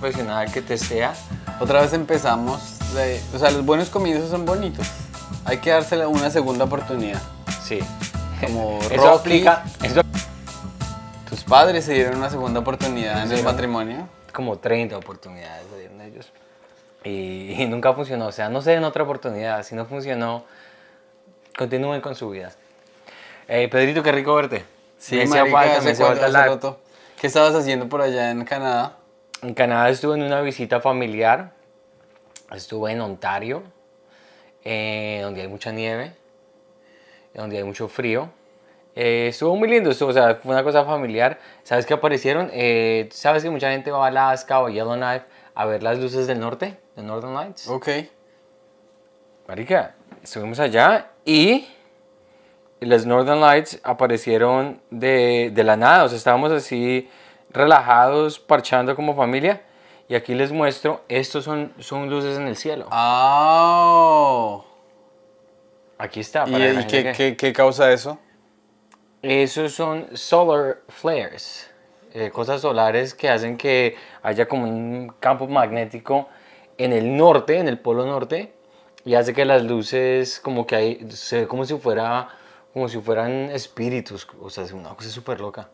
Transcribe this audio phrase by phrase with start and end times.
[0.00, 1.14] profesional que testea.
[1.60, 2.72] Otra vez empezamos.
[2.94, 4.86] de- o sea, los buenos comienzos son bonitos.
[5.44, 7.20] Hay que dársela una segunda oportunidad.
[7.64, 7.80] Sí.
[8.40, 9.64] Como Eso Rocky, aplica.
[9.82, 10.02] Eso
[11.28, 14.08] tus padres se dieron una segunda oportunidad en el matrimonio.
[14.32, 16.30] como 30 oportunidades le dieron ellos.
[17.04, 18.26] Y, y nunca funcionó.
[18.26, 19.62] O sea, no se den otra oportunidad.
[19.62, 20.44] Si no funcionó,
[21.56, 22.52] continúen con su vida.
[23.48, 24.64] Eh, Pedrito, qué rico verte.
[24.98, 26.76] Sí, me hacía falta, me hacía falta.
[27.20, 28.96] ¿Qué estabas haciendo por allá en Canadá?
[29.46, 31.52] En Canadá estuve en una visita familiar.
[32.50, 33.62] Estuve en Ontario,
[34.64, 36.14] eh, donde hay mucha nieve,
[37.32, 38.28] donde hay mucho frío.
[38.96, 41.38] Eh, estuvo muy lindo, estuvo, o sea, fue una cosa familiar.
[41.62, 42.50] ¿Sabes qué aparecieron?
[42.52, 46.26] Eh, ¿Sabes que mucha gente va a Alaska o a Yellowknife a ver las luces
[46.26, 47.68] del norte, de Northern Lights?
[47.68, 47.88] Ok.
[49.46, 49.94] Marica,
[50.24, 51.68] estuvimos allá y
[52.80, 56.02] las Northern Lights aparecieron de, de la nada.
[56.02, 57.08] O sea, estábamos así
[57.56, 59.62] relajados, parchando como familia.
[60.08, 62.86] Y aquí les muestro, estos son, son luces en el cielo.
[62.90, 64.60] Ah.
[65.98, 66.44] Aquí está.
[66.46, 68.18] ¿Y, para y qué- qué causa eso?
[69.22, 71.68] Esos son solar flares,
[72.14, 76.28] eh, cosas solares que hacen que haya como un campo magnético
[76.78, 78.52] en el norte, en el polo norte,
[79.04, 82.28] y hace que las luces como que hay, se ve como si fuera,
[82.72, 85.70] como si fueran espíritus, o sea, es una cosa súper loca.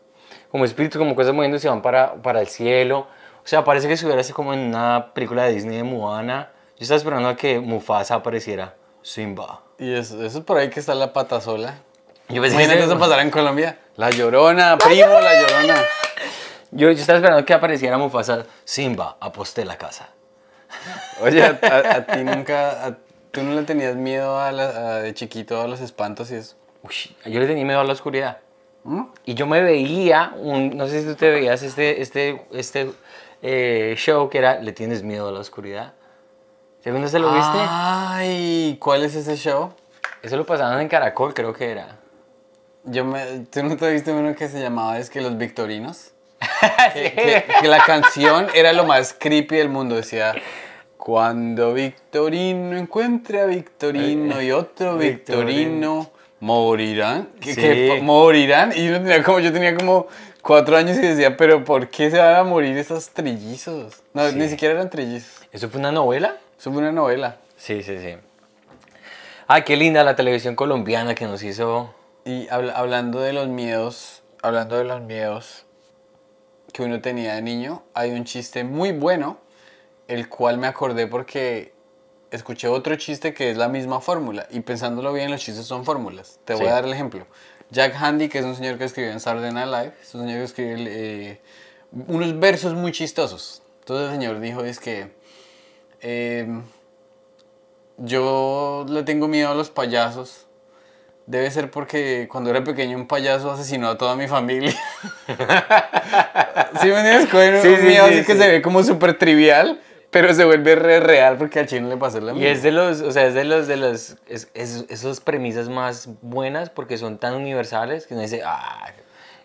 [0.53, 2.99] Como espíritus, como cosas moviéndose van para, para el cielo.
[3.43, 6.51] O sea, parece que estuviera así como en una película de Disney de Moana.
[6.77, 8.75] Yo estaba esperando a que Mufasa apareciera.
[9.01, 9.61] Simba.
[9.79, 11.79] Y eso, eso es por ahí que está la pata sola.
[12.29, 13.79] Yo pensé que Imagínate se- eso pasará en Colombia.
[13.97, 15.75] La llorona, primo, la llorona.
[16.71, 18.45] Yo, yo estaba esperando que apareciera Mufasa.
[18.63, 20.09] Simba, aposté la casa.
[21.21, 22.97] Oye, a, a- a ti nunca, a-
[23.31, 26.55] tú no le tenías miedo a la- de chiquito a los espantos y eso.
[26.83, 26.93] Uy,
[27.25, 28.37] yo le tenía miedo a la oscuridad.
[28.83, 29.03] ¿Mm?
[29.25, 32.91] Y yo me veía, un, no sé si tú te veías este, este, este
[33.41, 35.93] eh, show que era Le tienes miedo a la oscuridad.
[36.83, 37.57] ¿Segundo se lo viste?
[37.69, 39.73] Ay, ¿cuál es ese show?
[40.21, 41.97] Eso lo pasaban en Caracol, creo que era.
[42.83, 46.11] Yo me, ¿Tú no te viste uno que se llamaba es que Los Victorinos?
[46.93, 49.95] que, que- que la canción era lo más creepy del mundo.
[49.95, 50.33] Decía,
[50.97, 56.09] cuando Victorino encuentre a Victorino y otro Victorino,
[56.43, 57.29] morirán.
[57.39, 57.61] ¿Qué- Sí.
[57.61, 57.99] qué?
[58.03, 58.73] morirán.
[58.75, 60.07] Y yo tenía como, yo tenía como
[60.41, 64.03] cuatro años y decía, pero ¿por qué se van a morir esos trillizos?
[64.13, 64.35] No, Sí.
[64.35, 65.47] ni siquiera eran trillizos.
[65.53, 66.37] ¿Eso fue una novela?
[66.59, 67.37] Eso fue una novela.
[67.55, 68.15] Sí, sí, sí.
[69.47, 71.93] Ay, qué linda la televisión colombiana que nos hizo.
[72.25, 75.65] Y habla- hablando de los miedos, hablando de los miedos
[76.73, 79.37] que uno tenía de niño, hay un chiste muy bueno,
[80.09, 81.72] el cual me acordé porque
[82.35, 84.47] escuché otro chiste que es la misma fórmula.
[84.51, 86.39] Y pensándolo bien, los chistes son fórmulas.
[86.45, 86.67] Te voy Sí.
[86.69, 87.25] a dar el ejemplo.
[87.69, 90.37] Jack Handy, que es un señor que escribió en Saturday Night Live, es un señor
[90.39, 91.41] que escribe eh,
[92.07, 93.61] unos versos muy chistosos.
[93.79, 95.11] Entonces el señor dijo, es que...
[96.01, 96.63] em,
[97.97, 100.47] yo le tengo miedo a los payasos.
[101.25, 104.73] Debe ser porque cuando era pequeño un payaso asesinó a toda mi familia.
[106.81, 107.29] ¿Sí me entiendes?
[107.29, 109.79] Cogen Sí, un sí, miedo sí, así que se ve como súper trivial,
[110.13, 112.49] pero se vuelve re real porque al chino le pasó la Y misma.
[112.51, 116.07] es de los, o sea, es de los, de los, es, es- esas premisas más
[116.21, 118.91] buenas porque son tan universales que uno dice, ah,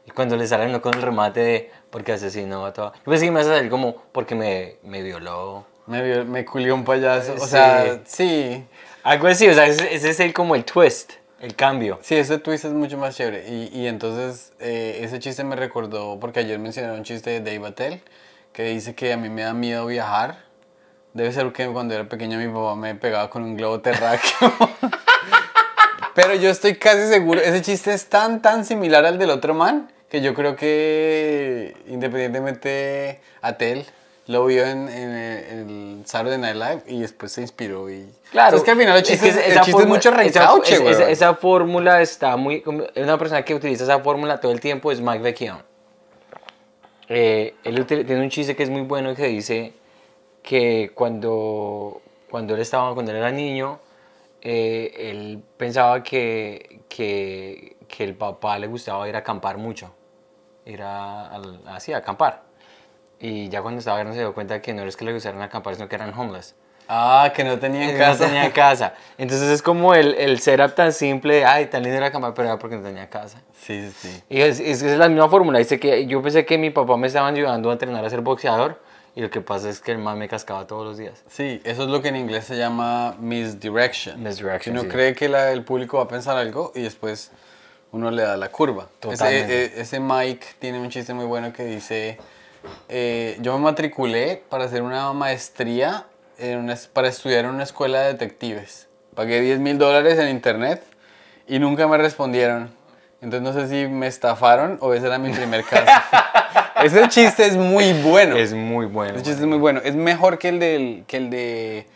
[0.07, 2.93] y cuando le salen no con el remate de porque asesinó a toda.
[2.95, 5.65] Yo pensé que me vas a salir como porque me, me violó.
[5.87, 7.33] Me, vio- me culió un payaso.
[7.35, 7.47] O Sí.
[7.49, 8.65] sea, sí.
[9.03, 11.99] Algo así, o sea, ese, ese es el, como el twist, el cambio.
[12.03, 13.49] Sí, ese twist es mucho más chévere.
[13.49, 17.69] Y, y entonces eh, ese chiste me recordó, porque ayer mencionaron un chiste de Dave
[17.69, 18.03] Attell,
[18.53, 20.48] que dice que a mí me da miedo viajar.
[21.19, 24.53] Debe ser que cuando era pequeño mi papá me pegaba con un globo terráqueo.
[26.15, 29.91] Pero yo estoy casi seguro, ese chiste es tan, tan similar al del otro man,
[30.09, 33.85] que yo creo que independientemente Attell
[34.29, 35.59] lo vio en, en el, en
[35.99, 37.91] el Saturday Night Live y después se inspiró.
[37.91, 38.09] Y...
[38.31, 38.57] Claro.
[38.57, 40.11] Es que al final el es chiste, que es, esa el chiste es fórmula- mucho
[40.13, 40.95] reencauche, esa, güey.
[40.95, 42.63] esa, esa fórmula está muy...
[42.95, 45.63] Una persona que utiliza esa fórmula todo el tiempo es Mike Vecchione.
[47.09, 49.73] Eh, él tiene un chiste que es muy bueno que dice
[50.49, 52.01] que cuando,
[52.31, 53.81] cuando, él, estaba, cuando él era niño,
[54.41, 59.93] eh, él pensaba que, que, que el papá le gustaba ir a acampar mucho.
[60.65, 62.45] Ir a, al- así, a acampar.
[63.21, 65.75] Y ya cuando estaba grande se dio cuenta que no es que le gustaran acampar,
[65.75, 66.55] sino que eran homeless.
[66.89, 68.25] Ah, que no tenía en No casa.
[68.25, 68.95] tenía casa.
[69.19, 72.49] Entonces es como el, el setup tan simple, de, ay, tan lindo era acampar, pero
[72.49, 73.43] era porque no tenía casa.
[73.53, 74.23] Sí, sí, sí.
[74.31, 75.59] Y es, es, es la misma fórmula.
[75.59, 78.88] Dice que yo pensé que mi papá me estaban ayudando a entrenar a ser boxeador
[79.19, 81.25] y lo que pasa es que el man me cascaba todos los días.
[81.29, 84.23] Sí, eso es lo que en inglés se llama misdirection.
[84.23, 84.89] Misdirection, Uno sí.
[84.89, 87.33] cree que la- el público va a pensar algo y después
[87.91, 88.85] uno le da la curva.
[88.85, 89.65] Ese, Totalmente.
[89.77, 92.17] e- ese Mike tiene un chiste muy bueno que dice,
[92.89, 96.07] eh, yo me matriculé para hacer una maestría,
[96.39, 98.87] en una para estudiar en una escuela de detectives.
[99.17, 100.81] Pagué 10 mil dólares en internet
[101.49, 102.71] y nunca me respondieron.
[103.21, 105.91] Entonces no sé si me estafaron o ese era mi primer caso.
[106.85, 108.37] ese chiste es muy bueno.
[108.37, 109.15] Es muy bueno.
[109.15, 109.81] Ese chiste es muy bueno.
[109.85, 111.87] Es mejor que el, del, que el de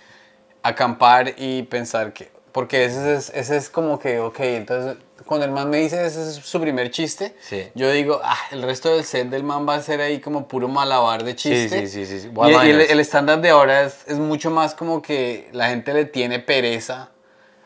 [0.62, 2.31] acampar y pensar que...
[2.52, 6.23] Porque ese es, ese es como que, ok, entonces cuando el man me dice ese
[6.23, 7.69] es su primer chiste, Sí.
[7.75, 10.69] yo digo, ah, el resto del set del man va a ser ahí como puro
[10.69, 11.87] malabar de chiste.
[11.87, 12.31] sí, sí, sí, sí.
[12.31, 16.05] Y, y el, stand-up de ahora es, es mucho más como que la gente le
[16.05, 17.11] tiene pereza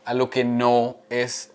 [0.05, 1.51] a lo que no es,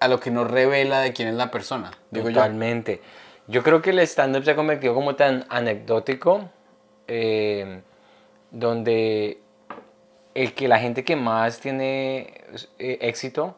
[0.00, 1.92] a lo que no revela de quién es la persona.
[2.10, 2.28] Digo.
[2.28, 2.96] Totalmente.
[2.96, 3.27] Yo
[3.62, 6.50] creo que el stand-up se ha convertido como tan anecdótico,
[7.06, 7.80] eh,
[8.50, 9.40] donde
[10.34, 12.44] el que la gente que más tiene
[12.78, 13.56] eh, éxito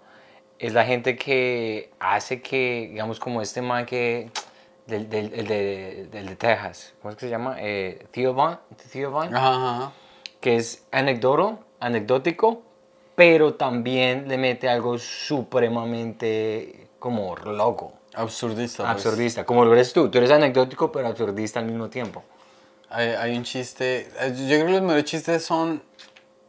[0.61, 4.31] es la gente que hace que, digamos, como este man que,
[4.87, 7.57] del, del, el de, del de Texas, ¿cómo es que se llama?
[7.59, 9.93] Eh, Theo ajá.
[10.41, 12.63] que es anecdoto, anecdótico,
[13.17, 18.00] pero también le mete algo supremamente como loco.
[18.15, 18.83] Absurdista.
[18.85, 18.91] pues.
[18.97, 20.11] Absurdista, como lo eres tú.
[20.11, 22.23] Tú eres anecdótico, pero absurdista al mismo tiempo.
[22.89, 24.09] Hay, hay un chiste.
[24.21, 25.83] eh, Yo creo que los mejores chistes son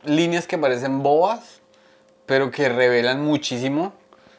[0.03, 1.61] líneas que parecen bobas,
[2.25, 3.93] pero que revelan muchísimo.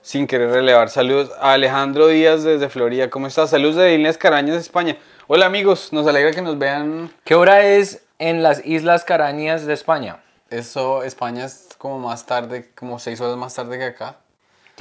[0.05, 0.91] Sin querer relevar.
[0.91, 3.09] Saludos a Alejandro Díaz desde Florida.
[3.09, 3.51] ¿Cómo estás?
[3.51, 4.97] Saludos de Líneas Carañas, España.
[5.29, 7.13] Hola amigos, nos alegra que nos vean.
[7.23, 10.21] ¿Qué hora es en las Islas Carañas de España?
[10.51, 14.17] Eso, España es como más tarde, como seis horas más tarde que acá.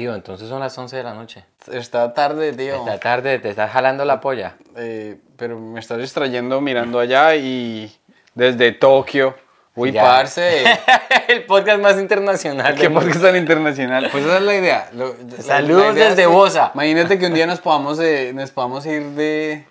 [0.02, 1.46] Tío, entonces son las 11 de la noche.
[1.72, 2.74] Está tarde, tío.
[2.78, 4.56] Esta tarde te estás jalando la polla.
[4.76, 7.96] Eh, pero me estás distrayendo mirando allá y
[8.34, 9.36] desde Tokio.
[9.76, 10.02] Uy, Ya.
[10.02, 10.64] parce.
[11.28, 12.74] El podcast más internacional.
[12.74, 14.10] ¿Qué podcast tan internacional?
[14.12, 14.90] Pues esa es la idea.
[14.94, 16.72] Lo- Saludos la idea desde es que- Bosa.
[16.74, 19.68] Imagínate que un día nos podamos, eh, nos podamos ir de,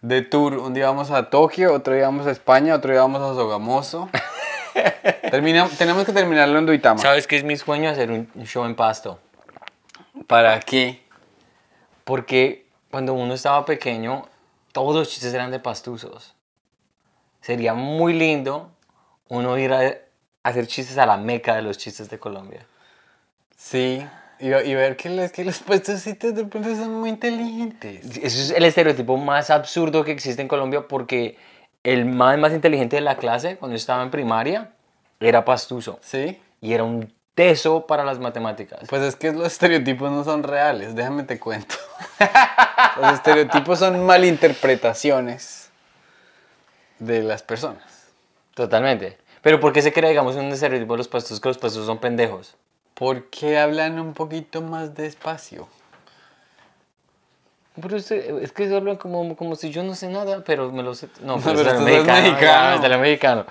[0.00, 0.58] de tour.
[0.58, 4.08] Un día vamos a Tokio, otro día vamos a España, otro día vamos a Sogamoso.
[5.32, 7.00] Termina- tenemos que terminarlo en Duitama.
[7.00, 7.90] ¿Sabes qué es mi sueño?
[7.90, 9.18] Hacer un show en Pasto.
[10.26, 11.02] ¿Para qué?
[12.04, 14.26] Porque cuando uno estaba pequeño,
[14.72, 16.34] todos los chistes eran de pastuzos.
[17.40, 18.70] Sería muy lindo
[19.28, 19.94] uno ir a
[20.42, 22.66] hacer chistes a la meca de los chistes de Colombia.
[23.56, 24.06] Sí.
[24.38, 28.04] Y, y ver que, les, que los puestecitos de pronto son muy inteligentes.
[28.18, 31.38] Eso es el estereotipo más absurdo que existe en Colombia porque
[31.82, 34.72] el más, más inteligente de la clase, cuando yo estaba en primaria,
[35.20, 35.98] era pastuso.
[36.02, 36.38] ¿Sí?
[36.60, 38.80] Y era un teso para las matemáticas.
[38.88, 41.76] Pues es que los estereotipos no son reales, déjame te cuento.
[43.00, 45.68] Los estereotipos son malinterpretaciones
[46.98, 48.06] de las personas.
[48.54, 49.18] Totalmente.
[49.42, 51.98] Pero ¿por qué se crea, digamos, un estereotipo de los pastusos que los pastusos son
[51.98, 52.56] pendejos?
[52.94, 55.68] ¿Por qué hablan un poquito más despacio?
[57.80, 60.94] Pero usted- es que hablan como, como si yo no sé nada, pero me lo
[60.94, 61.08] sé.
[61.22, 62.22] No, pero pero, es mexicano.
[62.22, 62.74] mexicano.
[62.76, 63.46] es del mexicano.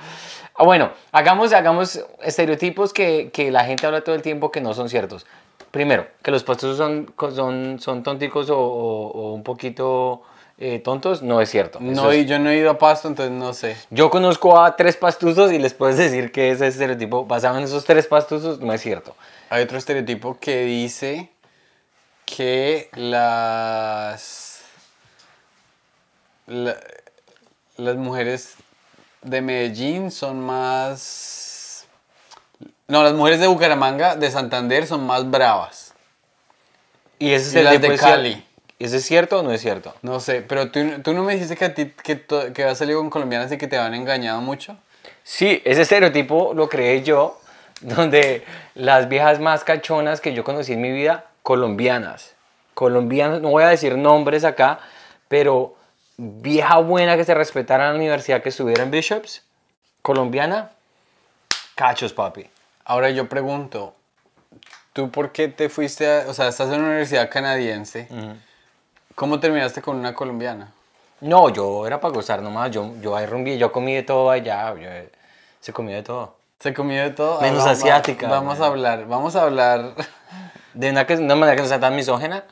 [0.58, 4.74] Ah, bueno, hagamos, hagamos estereotipos que, que la gente habla todo el tiempo que no
[4.74, 5.26] son ciertos.
[5.72, 10.22] Primero, que los pastusos son, son, son tonticos o, o- o un poquito
[10.58, 11.80] eh, tontos, no es cierto.
[11.82, 13.76] No, es- y yo no he ido a Pasto, entonces no sé.
[13.90, 17.84] Yo conozco a tres pastusos y les puedes decir que ese estereotipo basado en esos
[17.84, 19.14] tres pastusos no es cierto.
[19.50, 21.30] Hay otro estereotipo que dice
[22.26, 24.62] que las
[26.48, 26.78] la-
[27.78, 28.56] las mujeres
[29.22, 31.86] de Medellín son más
[32.88, 35.94] no, las mujeres de Bucaramanga, de Santander son más bravas.
[37.18, 38.46] Y ese Y las estereotipo de es Cali.
[38.78, 39.96] ¿Eso es cierto o no es cierto?
[40.04, 42.78] No sé, pero tú, tú no me dijiste que a ti que, to- que has
[42.78, 44.78] salido con colombianas y que te han engañado mucho.
[45.24, 47.40] Sí, ese estereotipo lo creé yo,
[47.82, 52.34] donde las viejas más cachonas que yo conocí en mi vida, colombianas.
[52.74, 54.80] Colombianas, no voy a decir nombres acá,
[55.28, 55.76] pero
[56.18, 59.44] vieja buena que se respetara en la universidad que estuviera en Bishops,
[60.02, 60.72] colombiana,
[61.76, 62.50] cachos, papi.
[62.84, 63.94] Ahora yo pregunto,
[64.94, 68.08] ¿tú por qué te fuiste a, o sea, estás en una universidad canadiense?
[69.14, 70.72] ¿Cómo terminaste con una colombiana?
[71.22, 74.74] No, yo era para gozar nomás, yo, yo ahí rumbí, yo comí de todo allá,
[74.74, 74.90] yo,
[75.60, 76.38] se comía de todo.
[76.60, 77.40] Se comió de todo.
[77.42, 79.94] Menos Ah, asiática, Vamos a hablar, vamos a hablar.
[80.76, 82.44] De una, que, una manera que no sea tan misógena.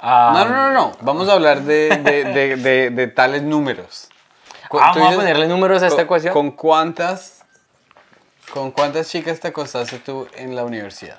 [0.00, 0.92] ah, No, no, no, no.
[1.00, 4.08] Vamos a hablar de, de, de, de, tales números.
[4.70, 6.32] Ah, vamos a ponerle números a esta con- ecuación.
[6.32, 7.42] ¿Con cuántas,
[8.52, 11.18] con cuántas chicas te acostaste tú en la universidad?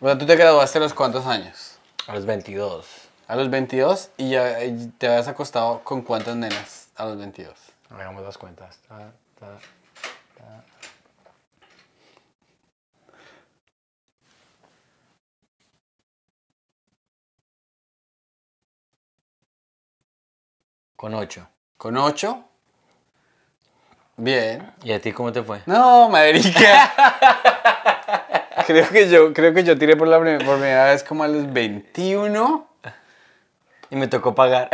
[0.00, 1.78] O sea, tú te graduaste a los cuántos años?
[2.06, 2.86] A los 22.
[3.28, 4.56] A los 22 y ya
[4.98, 7.54] te habías acostado con cuántas nenas a los 22.
[7.90, 8.78] Hagamos las cuentas.
[8.88, 8.96] Ta,
[9.38, 9.58] ta, ta.
[21.00, 21.48] Con 8.
[21.78, 22.44] Con 8.
[24.18, 24.70] Bien.
[24.82, 25.62] ¿Y a ti cómo te fue?
[25.64, 26.92] No, marica.
[28.66, 31.28] creo, que yo, creo que yo tiré por la prim- por primera vez como a
[31.28, 32.66] los 21.
[33.88, 34.68] Y me tocó pagar.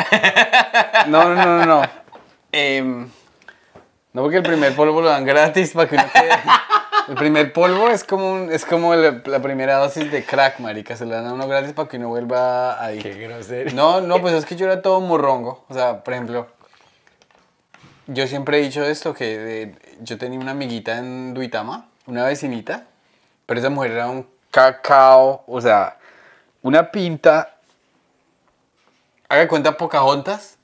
[1.07, 1.67] No, no, no, no.
[1.83, 1.83] no.
[2.51, 3.09] Em,
[4.13, 6.31] no, porque el primer polvo lo dan gratis para que uno quede.
[7.09, 10.97] El primer polvo es como, un- es como la, la primera dosis de crack, marica.
[10.97, 13.71] Se le dan a uno gratis para que uno vuelva a Qué grosero.
[13.75, 15.65] No, no, pues es que yo era todo morrongo.
[15.69, 16.49] O sea, por ejemplo,
[18.09, 22.87] yo siempre he dicho esto, que yo tenía una amiguita en Duitama, una vecinita,
[23.47, 25.99] pero esa mujer era un cacao, o sea,
[26.63, 27.57] una pinta,
[29.29, 30.59] haga cuenta Pocahontas,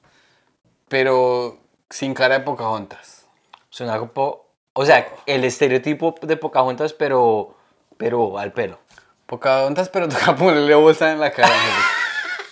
[0.88, 1.58] pero
[1.88, 3.26] sin cara de Pocahontas.
[3.70, 4.42] Suena como...
[4.74, 7.56] O sea, el estereotipo de Pocahontas, pero,
[7.96, 8.78] pero al pelo.
[9.26, 11.52] Pocahontas, pero toca ponerle bolsa en la cara.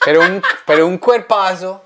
[0.04, 1.82] Pero, un, pero un cuerpazo.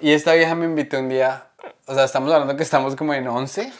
[0.00, 1.46] Y esta vieja me invitó un día.
[1.86, 3.72] O sea, estamos hablando que estamos como en 11.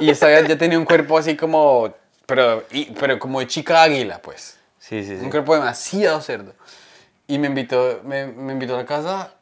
[0.00, 1.92] Y esta vieja ya tenía un cuerpo así como.
[2.26, 4.58] Pero, y- pero como de chica águila, pues.
[4.78, 5.24] Sí, sí, sí.
[5.24, 6.52] Un cuerpo demasiado cerdo.
[7.26, 9.34] Y me invitó, me, me invitó a la casa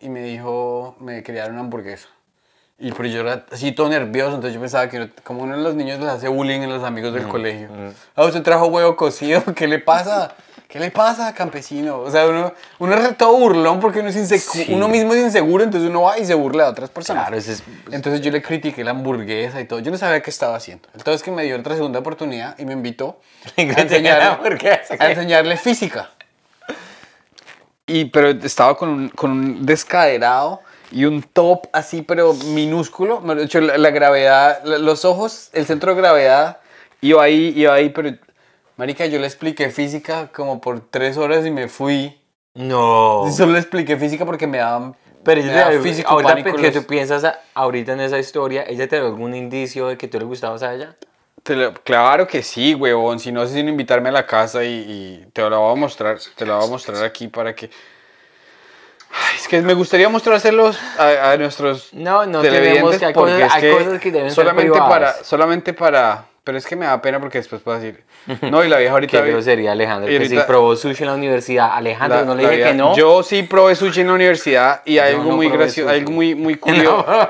[0.00, 2.08] y me dijo, me quería dar una hamburguesa.
[2.80, 5.74] Y pero yo era así todo nervioso, entonces yo pensaba que como uno de los
[5.74, 7.68] niños les hace bullying en los amigos del colegio.
[8.14, 10.32] Ah, usted trajo huevo cocido, ¿qué le pasa?
[10.68, 11.98] ¿Qué le pasa, campesino?
[11.98, 14.66] O sea, uno, uno es todo burlón porque uno, es Sí.
[14.68, 17.24] uno mismo es inseguro, entonces uno va y se burla de otras personas.
[17.24, 17.62] Claro, ese es...
[17.90, 19.78] Entonces yo le critiqué la hamburguesa y todo.
[19.80, 20.86] Yo no sabía qué estaba haciendo.
[20.94, 23.18] Entonces que me dio otra segunda oportunidad y me invitó
[23.56, 26.10] a enseñarle, a enseñarle física.
[27.90, 33.20] Y pero estaba con un, con un descaderado y un top así, pero minúsculo.
[33.20, 36.58] De hecho, la, la gravedad, la- los ojos, el centro de gravedad
[37.00, 38.10] iba ahí, iba ahí, pero...
[38.76, 42.20] Marica, yo le expliqué física como por tres horas y me fui.
[42.54, 43.24] No.
[43.36, 44.94] Solo le expliqué física porque me daban...
[45.24, 48.88] Pero me daba te, físico, ahorita pánico que tú piensas ahorita en esa historia, ¿ella
[48.88, 50.96] te dio algún indicio de que tú le gustabas a ella?
[51.42, 53.18] Te lo- claro que sí, huevón.
[53.18, 54.68] Si no, sin invitarme a la casa y,
[55.24, 56.18] y te lo voy a mostrar.
[56.36, 57.68] Te lo voy a mostrar aquí para que.
[59.10, 63.32] Ay, es que me gustaría mostrárselos a, a nuestros No, no televidentes que hay porque
[63.32, 66.76] cosas, es hay que cosas que deben solamente ser para solamente para pero es que
[66.76, 68.04] me da pena porque después puedo decir
[68.50, 70.10] no y la vieja ahorita Qué grosería, Alejandro.
[70.10, 71.70] y Que si ahorita- probó sushi en la universidad.
[71.74, 72.96] Alejandro, la- no le dije que no.
[72.96, 76.10] yo sí probé sushi en la universidad y hay Yo algo no muy gracioso algo
[76.10, 77.28] muy muy curioso No.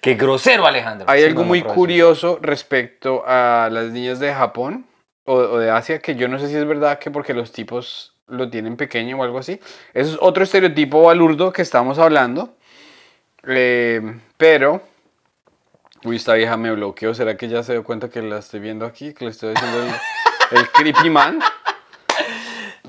[0.00, 1.06] Qué grosero, Alejandro.
[1.08, 1.74] Hay Sí, algo no, muy sushi.
[1.74, 4.86] curioso respecto a las niñas de Japón
[5.24, 8.14] o, o de Asia, que yo no sé si es verdad que porque los tipos
[8.30, 9.60] lo tienen pequeño o algo así.
[9.92, 12.54] Eso es otro estereotipo balurdo que estamos hablando.
[13.46, 14.00] Eh,
[14.36, 14.82] pero...
[16.04, 17.12] Uy, esta vieja me bloqueó.
[17.14, 19.12] ¿Será que ya se dio cuenta que la estoy viendo aquí?
[19.12, 19.90] Que le estoy haciendo el,
[20.58, 21.40] el creepy man.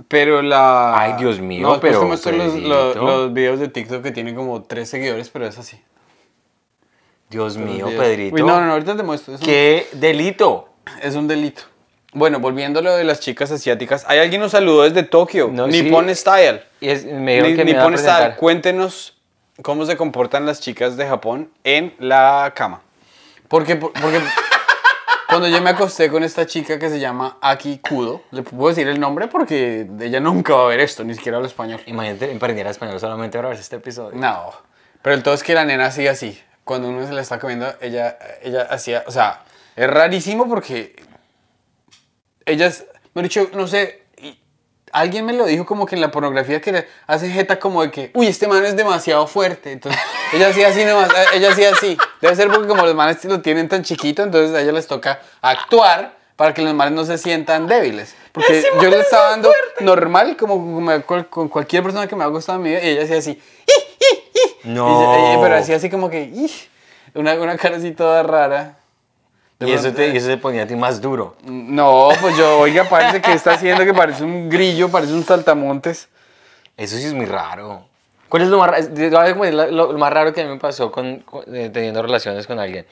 [0.07, 0.97] Pero la...
[0.99, 4.11] Ay, Dios mío, No, después pero, te muestro los, los- los videos de TikTok que
[4.11, 5.81] tienen como tres seguidores, pero es así.
[7.29, 7.87] Dios mío.
[7.97, 8.35] Pedrito.
[8.35, 9.35] Uy, no, no, ahorita te muestro.
[9.35, 10.69] Es un- Qué delito.
[11.01, 11.63] es un delito.
[12.13, 15.67] Bueno, volviendo a lo de las chicas asiáticas, hay alguien nos saludó desde Tokio, No,
[15.67, 16.15] Nippon sí.
[16.15, 16.61] Style.
[16.81, 18.35] Y es, me dijo Ni- que me Nippon Style, presentar.
[18.37, 19.17] cuéntenos
[19.61, 22.81] cómo se comportan las chicas de Japón en la cama.
[23.47, 24.19] Porque, porque
[25.29, 28.87] cuando yo me acosté con esta chica que se llama Aki Kudo, le puedo decir
[28.89, 31.79] el nombre porque ella nunca va a ver esto, ni siquiera habla español.
[31.85, 34.19] Imagínate aprendiera español solamente para ver este episodio.
[34.19, 34.51] No,
[35.01, 36.41] pero el todo es que la nena hacía así.
[36.65, 39.43] Cuando uno se la está comiendo, ella, ella hacía, o sea,
[39.77, 40.95] es rarísimo porque
[42.45, 44.37] ellas, me han dicho, no sé, y
[44.91, 48.11] alguien me lo dijo como que en la pornografía que hace jeta como de que,
[48.13, 49.71] uy, este man es demasiado fuerte.
[49.71, 50.01] Entonces,
[50.33, 51.97] ella hacía así nomás, eh, ella hacía así.
[52.21, 55.21] Debe ser porque como los manes lo tienen tan chiquito, entonces a ellas les toca
[55.41, 58.15] actuar para que los manes no se sientan débiles.
[58.31, 62.63] Porque yo le estaba dando normal, como, con, cualquier persona que me ha gustado en
[62.63, 63.41] mi vida, y ella hacía así.
[64.63, 65.33] No.
[65.33, 66.51] Y- y- pero hacía así como que, "Ih",
[67.15, 68.77] una, una cara así toda rara.
[69.67, 71.35] Y eso, te, y eso te ponía a ti más duro.
[71.43, 76.09] No, pues yo, oiga, parece que está haciendo que parece un grillo, parece un saltamontes.
[76.77, 77.85] Eso sí es muy raro.
[78.29, 81.43] ¿Cuál es lo más, lo, lo más raro que a mí me pasó con, con-
[81.53, 82.85] eh, teniendo relaciones con alguien?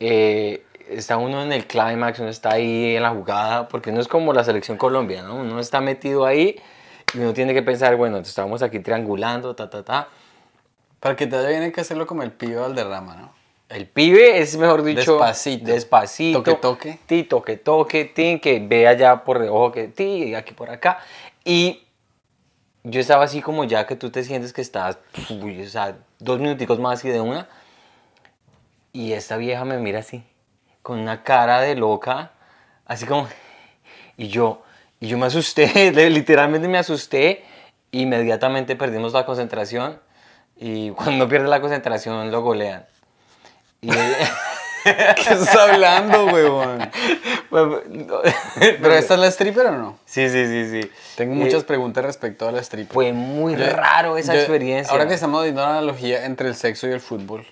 [0.00, 4.08] Eh, está uno en el clímax, uno está ahí en la jugada, porque uno es
[4.08, 5.36] como la selección Colombia, ¿no?
[5.36, 6.60] Uno está metido ahí
[7.14, 10.08] y uno tiene que pensar, bueno, estamos aquí triangulando, ta, ta, ta.
[11.00, 13.43] Para que te hay que hacerlo como el pibe Valderrama, ¿no?
[13.68, 15.64] El pibe es, mejor dicho, Despacito.
[15.64, 16.42] despacito.
[16.42, 16.98] Toque, toque.
[17.06, 20.98] Ti, toque, toque, tin, que ve allá por debajo que ti, y aquí por acá.
[21.44, 21.82] Y
[22.84, 24.98] yo estaba así como ya que tú te sientes que estás,
[25.30, 27.48] uy, o sea, dos minuticos más y de una.
[28.92, 30.22] Y esta vieja me mira así,
[30.82, 32.32] con una cara de loca,
[32.86, 33.26] así como...
[34.16, 34.62] Y yo,
[35.00, 37.44] y yo me asusté, literalmente me asusté,
[37.90, 39.98] inmediatamente perdimos la concentración
[40.56, 42.86] Y cuando pierde la concentración lo golean.
[43.84, 43.88] Y,
[44.84, 46.90] ¿Qué estás hablando, huevón?
[47.50, 47.80] Bueno,
[48.58, 49.98] ¿Pero esta es la stripper o no?
[50.04, 50.90] sí, sí, sí, sí.
[51.16, 52.92] Tengo Eh, muchas preguntas respecto a la stripper.
[52.92, 54.92] Fue muy Yo- raro esa yo- experiencia.
[54.92, 57.46] Ahora que estamos viendo la analogía entre el sexo y el fútbol.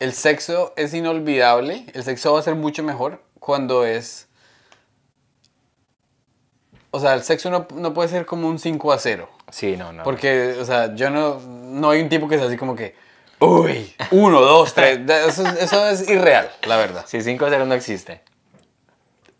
[0.00, 1.84] El sexo es inolvidable.
[1.92, 4.28] El sexo va a ser mucho mejor cuando es.
[6.90, 9.28] O sea, el sexo no, no puede ser como un 5 a 0.
[9.50, 10.02] Sí, no, no.
[10.04, 11.40] Porque, o sea, yo no.
[11.40, 12.94] No hay un tipo que sea así como que.
[13.40, 14.98] Uy, uno, dos, tres.
[15.08, 17.04] Eso, es- eso es irreal, la verdad.
[17.06, 18.20] Sí, 5 a 0 no existe.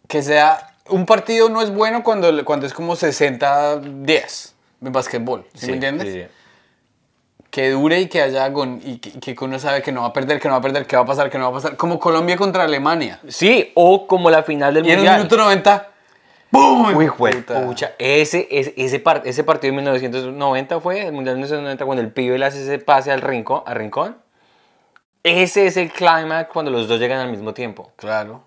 [0.07, 0.75] Que sea.
[0.91, 5.45] Un partido no es bueno cuando, cuando es como 60-10 en basquetbol.
[5.55, 6.09] ¿Sí, me entiendes?
[6.09, 6.27] Sí, sí.
[7.51, 10.13] que dure y que haya agon- y que, que uno sabe que no va a
[10.13, 11.77] perder, que no va a perder, que va a pasar, que no va a pasar.
[11.77, 13.21] Como Colombia contra Alemania.
[13.29, 15.17] Sí, o como la final del Y en un mundial.
[15.19, 15.89] minuto 90,
[16.51, 16.97] ¡boom!
[16.97, 17.65] Uy, Puta.
[17.67, 22.03] pucha, ese, ese, ese, par- ese partido de 1990 fue, el Mundial de 1990, cuando
[22.03, 24.17] el pibe le hace ese pase al rincón, al rincón.
[25.23, 27.93] Ese es el climax cuando los dos llegan al mismo tiempo.
[27.97, 28.43] Claro.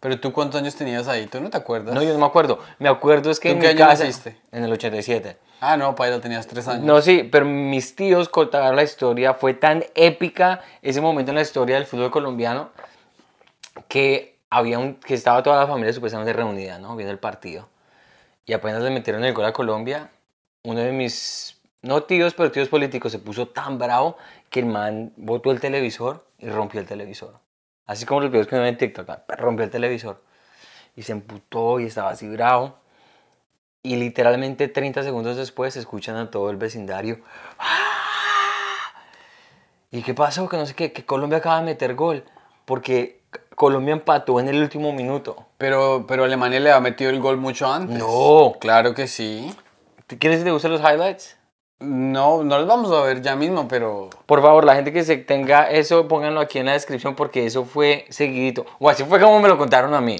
[0.00, 1.26] Pero tú, ¿cuántos años tenías ahí?
[1.26, 1.94] ¿Tú no te acuerdas?
[1.94, 2.58] No, yo no me acuerdo.
[2.78, 4.04] Me acuerdo es que ¿Tú en qué mi año casa...
[4.04, 4.36] naciste?
[4.50, 5.36] En el 87.
[5.60, 6.84] Ah, no, Paila, tenías tres años.
[6.84, 9.34] No, sí, pero mis tíos contaban la historia.
[9.34, 12.70] Fue tan épica ese momento en la historia del fútbol colombiano
[13.88, 16.96] que había un, que estaba toda la familia supuestamente reunida, ¿no?
[16.96, 17.68] Viendo el partido.
[18.44, 20.10] Y apenas le metieron el gol a Colombia,
[20.64, 24.16] uno de mis, no tíos, pero tíos políticos se puso tan bravo
[24.50, 27.38] que el man botó el televisor y rompió el televisor.
[27.86, 29.18] Así como los videos que uno ve en TikTok, ¿no?
[29.36, 30.22] rompió el televisor.
[30.96, 32.76] Y se emputó y estaba así bravo.
[33.82, 37.20] Y literalmente 30 segundos después escuchan a todo el vecindario.
[37.58, 37.90] "¡Ah!".
[39.90, 40.48] ¿Y qué pasó?
[40.48, 42.24] Que no sé qué, que Colombia acaba de meter gol.
[42.64, 43.19] Porque
[43.54, 45.44] Colombia empató en el último minuto.
[45.58, 47.98] Pero, pero Alemania le ha metido el gol mucho antes.
[47.98, 48.54] No.
[48.60, 49.54] Claro que sí.
[50.06, 51.36] ¿Te- ¿Quieres que te gusten los highlights?
[51.78, 54.10] No, no los vamos a ver ya mismo, pero...
[54.26, 57.64] Por favor, la gente que se tenga eso, pónganlo aquí en la descripción porque eso
[57.64, 58.66] fue seguidito.
[58.78, 60.16] O así fue como me lo contaron a mí.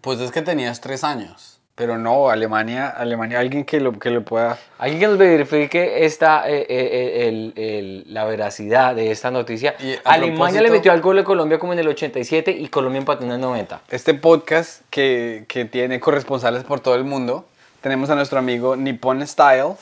[0.00, 1.51] Pues es que tenías tres años.
[1.74, 4.58] Pero no, Alemania, Alemania, alguien que lo, que lo pueda...
[4.78, 9.74] Alguien que nos verifique esta, eh, eh, el- el- la veracidad de esta noticia.
[9.80, 12.98] Y a Alemania le metió al gol de Colombia como en el 87 y Colombia
[12.98, 13.80] empató en el 90.
[13.88, 17.46] Este podcast que, que tiene corresponsales por todo el mundo,
[17.80, 19.72] tenemos a nuestro amigo Nippon Style,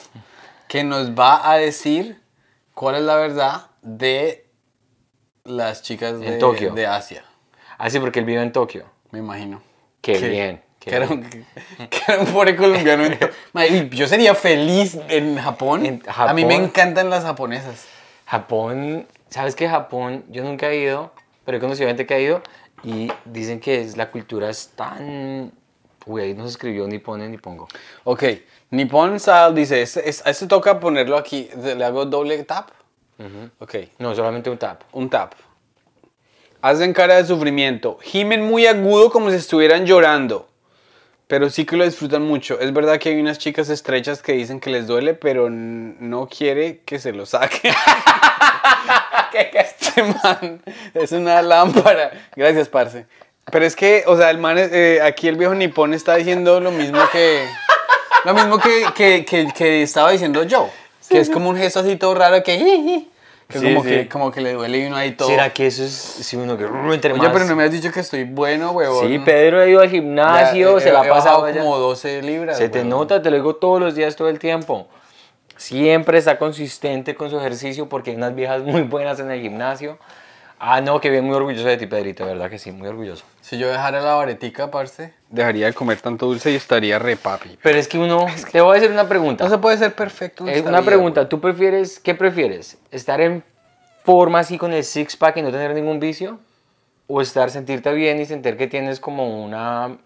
[0.68, 2.20] que nos va a decir
[2.72, 4.46] cuál es la verdad de
[5.42, 6.72] las chicas de, Tokio.
[6.72, 7.24] de Asia,
[7.78, 8.84] Así porque él vive en Tokio.
[9.10, 9.60] me imagino.
[10.02, 10.62] Qué Que- bien.
[10.80, 11.44] Que era, un, que
[12.08, 13.04] era un pobre colombiano.
[13.90, 15.84] Yo sería feliz en Japón.
[15.86, 17.86] En A mí me encantan las japonesas.
[18.26, 19.68] Japón, ¿sabes qué?
[19.68, 21.12] Japón, yo nunca he ido,
[21.44, 22.42] pero he conocido gente que ha ido
[22.82, 25.52] y dicen que es, la cultura es tan...
[26.06, 27.68] Uy, ahí nos escribió ni pone ni pongo.
[28.04, 28.24] Ok,
[28.70, 32.70] Nippon Style dice, este, es- este toca ponerlo aquí, le hago doble tap.
[33.58, 33.74] Ok.
[33.98, 34.80] No, solamente un tap.
[34.92, 35.34] Un tap.
[36.62, 37.98] Hacen cara de sufrimiento.
[38.02, 40.48] Gimen muy agudo como si estuvieran llorando.
[41.30, 42.58] Pero sí que lo disfrutan mucho.
[42.58, 46.80] Es verdad que hay unas chicas estrechas que dicen que les duele, pero no quiere
[46.84, 47.72] que se lo saque.
[49.54, 50.60] este man
[50.92, 52.10] es una lámpara.
[52.34, 53.06] Gracias, parce.
[53.50, 56.58] Pero es que, o sea, el man, es- eh, aquí el viejo nipón está diciendo
[56.60, 57.44] lo mismo que...
[58.24, 60.68] Lo mismo que, que, que, que estaba diciendo yo.
[61.08, 63.06] Que es como un gesto así todo raro que...
[63.50, 63.88] Que Sí, como, sí.
[63.90, 65.28] Que, como que le duele y uno ahí todo.
[65.28, 67.90] ¿Será que eso es si uno que entre Oye, más- pero no me has dicho
[67.92, 69.08] que estoy bueno, huevón.
[69.08, 72.22] Sí, Pedro ha ido al Ya, gimnasio, he- se la ha he pasado como 12
[72.22, 72.56] libras.
[72.56, 72.90] Se te huevón.
[72.90, 74.86] nota, te lo digo todos los días, todo el tiempo.
[75.56, 79.98] Siempre está consistente con su ejercicio porque hay unas viejas muy buenas en el gimnasio.
[80.62, 83.24] Ah, no, que bien, muy orgulloso de ti, Pedrito, de verdad que sí, muy orgulloso.
[83.40, 87.58] Si yo dejara la varetica, parce, dejaría de comer tanto dulce y estaría re papi.
[87.62, 89.42] Pero es que uno, te voy a hacer una pregunta.
[89.44, 90.46] No se puede ser perfecto.
[90.46, 92.76] en Es una vida, pregunta, ¿tú prefieres, qué prefieres?
[92.90, 93.42] ¿Estar en
[94.04, 96.38] forma así con el six pack y no tener ningún vicio?
[97.06, 99.96] ¿O estar, sentirte bien y sentir que tienes como una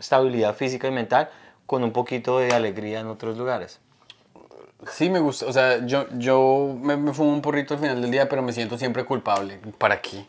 [0.00, 1.30] estabilidad física y mental
[1.66, 3.78] con un poquito de alegría en otros lugares?
[4.90, 5.46] Sí, me gusta.
[5.46, 8.52] O sea, yo, yo me, me fumo un porrito al final del día, pero me
[8.52, 9.58] siento siempre culpable.
[9.78, 10.26] ¿Para qué?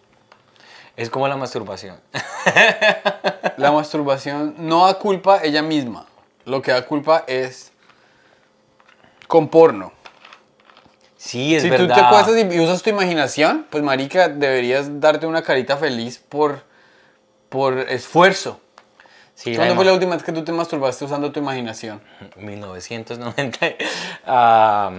[0.96, 2.00] Es como la masturbación.
[3.58, 6.06] La masturbación no da culpa ella misma.
[6.46, 7.72] Lo que da culpa es
[9.28, 9.92] con porno.
[11.18, 11.88] Sí, es si verdad.
[11.88, 16.64] tú te acuestas y usas tu imaginación, pues marica, deberías darte una carita feliz por,
[17.50, 18.60] por esfuerzo.
[19.36, 22.02] Sí, ¿Cuándo la fue la ima- última vez que tú te masturbaste usando tu imaginación?
[22.38, 23.60] 1990.
[24.26, 24.92] Ah,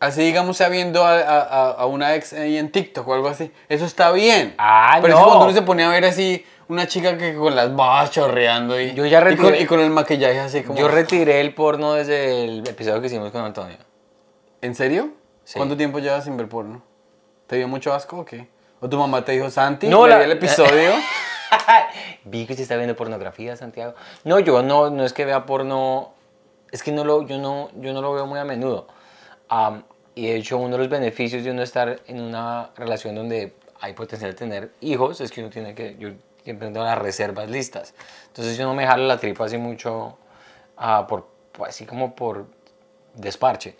[0.00, 3.50] Así, digamos, sea viendo a, a- a- una ex ahí en TikTok o algo así.
[3.70, 4.54] Eso está bien.
[4.58, 5.24] Ah, Pero no.
[5.24, 8.92] cuando uno se pone a ver así, una chica que con las babas chorreando y,
[8.92, 10.78] Yo ya y, con, retiré- y con el maquillaje así como...
[10.78, 13.78] yo retiré el porno desde el episodio que hicimos con Antonio.
[14.60, 15.10] ¿En serio?
[15.44, 15.58] Sí.
[15.58, 16.82] ¿Cuánto tiempo llevas sin ver porno?
[17.46, 18.48] ¿Te dio mucho asco o qué?
[18.80, 20.90] ¿O tu mamá te dijo, Santi, no, la- el episodio?
[22.24, 23.94] Vi que se está viendo pornografía, Santiago.
[24.24, 26.12] No, yo no, no es que vea porno,
[26.70, 28.86] es que no lo, yo, no, yo no lo veo muy a menudo.
[29.48, 33.54] Am, y de hecho, uno de los beneficios de uno estar en una relación donde
[33.80, 36.10] hay potencial de tener hijos es que uno tiene que, yo
[36.42, 37.94] siempre tengo las reservas listas.
[38.28, 40.16] Entonces yo no me jalo la tripa así mucho,
[40.76, 41.26] ah, por,
[41.66, 42.46] así como por
[43.14, 43.76] desparche.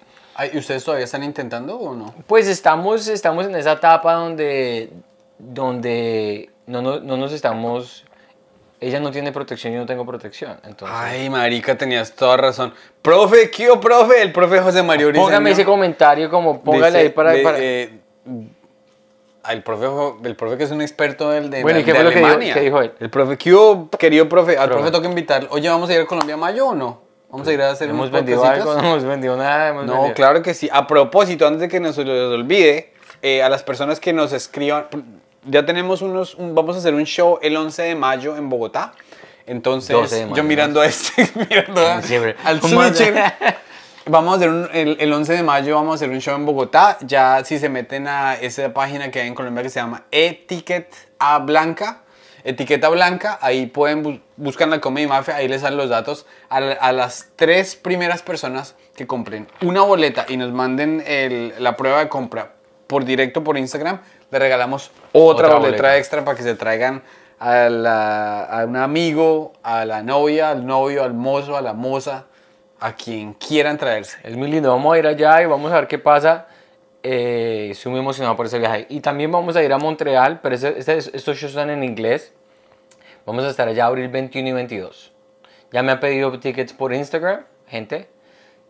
[0.53, 2.13] ¿Y ustedes todavía están intentando o no?
[2.27, 4.93] Pues estamos, estamos en esa etapa donde,
[5.39, 8.05] donde no, no, no nos estamos...
[8.81, 10.59] Ella no tiene protección, yo no tengo protección.
[10.65, 12.75] Entonces, Ay, marica, tenías toda razón.
[13.01, 14.21] Profe, ¿qué o profe?
[14.21, 15.27] El profe José Mario Briceño.
[15.27, 17.31] póngame ese comentario como póngale ahí para...
[17.33, 17.99] de- para- eh,
[19.51, 21.95] el, profe, Jo- el profe que es un experto del de, Bueno, ¿y de qué
[21.95, 22.55] fue lo que dijo- Alemania.
[22.55, 22.93] qué dijo él?
[22.99, 24.53] El profe, ¿qué hubo, querido profe?
[24.59, 24.83] Al Profe.
[24.83, 25.49] profe toca invitarlo.
[25.53, 27.03] Oye, ¿vamos a ir a Colombia a mayo o no?
[27.31, 28.75] ¿Vamos a ir a hacer ¿Hemos unos vendido algo?
[28.75, 29.69] No hemos vendido nada.
[29.71, 30.69] hemos No, vendido- claro que sí.
[30.73, 34.87] A propósito, antes de que nos los olvide, eh, a las personas que nos escriban,
[35.47, 38.93] ya tenemos unos, un- vamos a hacer un show el 11 de mayo en Bogotá.
[39.47, 42.01] Entonces, 12 de mayo, yo mirando a este, mirando a-
[42.45, 43.15] al ¿Cómo switcher.
[44.07, 46.45] Vamos a hacer un- el, el 11 de mayo vamos a hacer un show en
[46.45, 46.99] Bogotá.
[47.01, 50.95] Ya si se meten a esa página que hay en Colombia que se llama Etiquet
[51.19, 52.03] A Blanca,
[52.43, 56.27] Etiqueta Blanca, ahí pueden bu- buscar la Comedy Mafia, ahí les salen los datos.
[56.51, 61.75] A, a las tres primeras personas que compren una boleta y nos manden el- la
[61.77, 62.53] prueba de compra
[62.87, 64.03] por directo por Instagram,
[64.35, 65.97] le regalamos otra, Otra boleta, boleta.
[65.97, 67.03] extra para que se traigan
[67.39, 72.25] a, la- a un amigo, a la novia, al novio, al mozo, a la moza,
[72.81, 74.19] a quien quieran traerse.
[74.25, 74.71] Es muy lindo.
[74.71, 76.47] Vamos a ir allá y vamos a ver qué pasa.
[77.03, 78.87] Eh, estoy muy emocionado por ese viaje.
[78.89, 82.33] Y también vamos a ir a Montreal, pero este- estos shows están en inglés.
[83.27, 85.13] Vamos a estar allá abril 21 y 22.
[85.73, 88.09] Ya me han pedido tickets por Instagram, gente.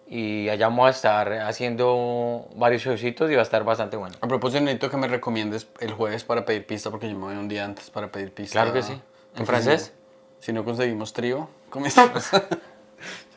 [0.07, 4.15] Y allá vamos a estar haciendo varios showcitos y va a estar bastante bueno.
[4.21, 7.37] A propósito, necesito que me recomiendes el jueves para pedir pista porque yo me voy
[7.37, 8.53] un día antes para pedir pista.
[8.61, 9.01] Claro que sí.
[9.37, 9.93] ¿En francés?
[10.41, 12.29] Si no conseguimos trío, comenzamos.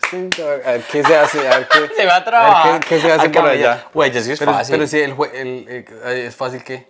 [0.09, 2.71] A ver qué se hace, a ver qué, Se va a a trabajar.
[2.73, 3.87] ver qué, qué se hace por allá.
[3.93, 4.75] Güey, es pero, fácil.
[4.75, 6.87] pero sí, el, jue- el- eh, es fácil que.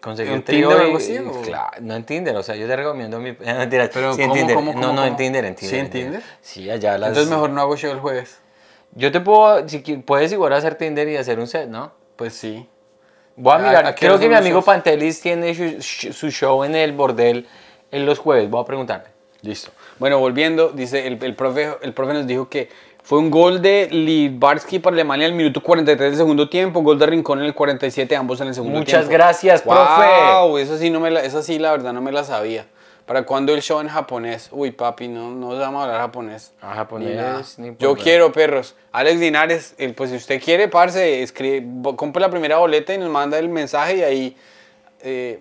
[0.00, 1.42] Conseguir ¿En un trío Tinder o y- algo así, o?
[1.42, 3.32] Claro, no en Tinder, o sea, yo te recomiendo mi...
[3.40, 3.68] No.
[3.68, 4.54] Pero sí, en ¿cómo, Tinder.
[4.54, 5.16] cómo, no, cómo, no, en cómo?
[5.16, 5.70] Tinder, en Tinder.
[5.70, 5.90] ¿Sí, en en?
[5.90, 6.22] Tinder?
[6.40, 7.08] Sí, allá las...
[7.08, 8.38] Entonces mejor no hago show el jueves.
[8.94, 11.92] Yo te puedo, si puedes igual hacer Tinder y hacer un set, ¿no?
[12.16, 12.66] Pues sí.
[13.36, 14.64] Voy a ¿A- mirar, a qué creo que mi amigo shows?
[14.64, 17.46] Pantelis tiene su, su show en el bordel
[17.90, 19.08] en los jueves, voy a preguntarle.
[19.42, 19.70] Listo.
[19.98, 22.70] Bueno, volviendo, dice el, el, profe, el profe nos dijo que
[23.02, 26.98] fue un gol de Libarski para Alemania en el minuto 43 del segundo tiempo, gol
[26.98, 29.12] de Rincón en el 47, ambos en el segundo Muchas tiempo.
[29.12, 30.32] gracias, profe.
[30.32, 32.66] Wow, esa sí, no me la, esa sí, la verdad, no me la sabía.
[33.06, 34.48] ¿Para cuándo el show en japonés?
[34.50, 36.52] Uy, papi, no, no vamos a hablar japonés.
[36.60, 38.02] Ah, japonés, Ni Yo problema.
[38.02, 38.74] quiero, perros.
[38.90, 41.64] Alex Linares, el, pues si usted quiere, parce, escribe,
[41.94, 44.36] compre la primera boleta y nos manda el mensaje y ahí,
[45.02, 45.40] eh,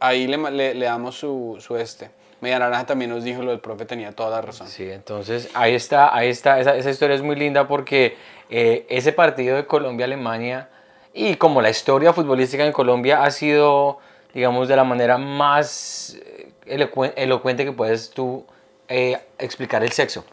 [0.00, 2.10] ahí le, le- le damos su, su este.
[2.40, 4.66] Media Naranja también nos dijo lo del profe, tenía toda la razón.
[4.66, 8.16] Sí, entonces ahí está, ahí está, esa, esa historia es muy linda porque
[8.50, 10.68] eh, ese partido de Colombia-Alemania
[11.12, 13.98] y como la historia futbolística en Colombia ha sido,
[14.34, 16.16] digamos, de la manera más
[16.66, 18.44] elocuente que puedes tú
[18.88, 20.24] eh, explicar el sexo.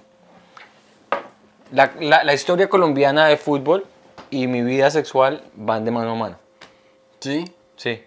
[1.71, 3.85] La, la- la historia colombiana de fútbol
[4.31, 6.37] y mi vida sexual van de mano a mano.
[7.19, 7.45] ¿Sí?
[7.75, 8.03] Sí.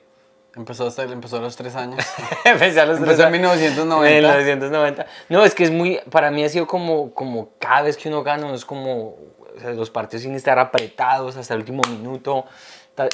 [0.54, 2.04] Empezó, hasta, empezó a los tres años.
[2.44, 3.56] Empecé a los Empezó tres en años.
[3.56, 4.08] 1990.
[4.18, 5.06] En 1990.
[5.30, 8.22] No, es que es muy, para mí ha sido como, como cada vez que uno
[8.22, 9.16] gana, es como,
[9.56, 12.44] o sea, los partidos sin estar apretados hasta el último minuto.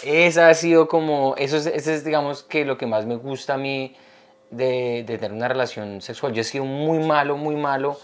[0.03, 3.55] Esa ha sido como, eso es, ese es digamos que lo que más me gusta
[3.55, 3.95] a mí
[4.51, 6.33] de, de tener una relación sexual.
[6.33, 7.99] Yo he sido muy malo, muy malo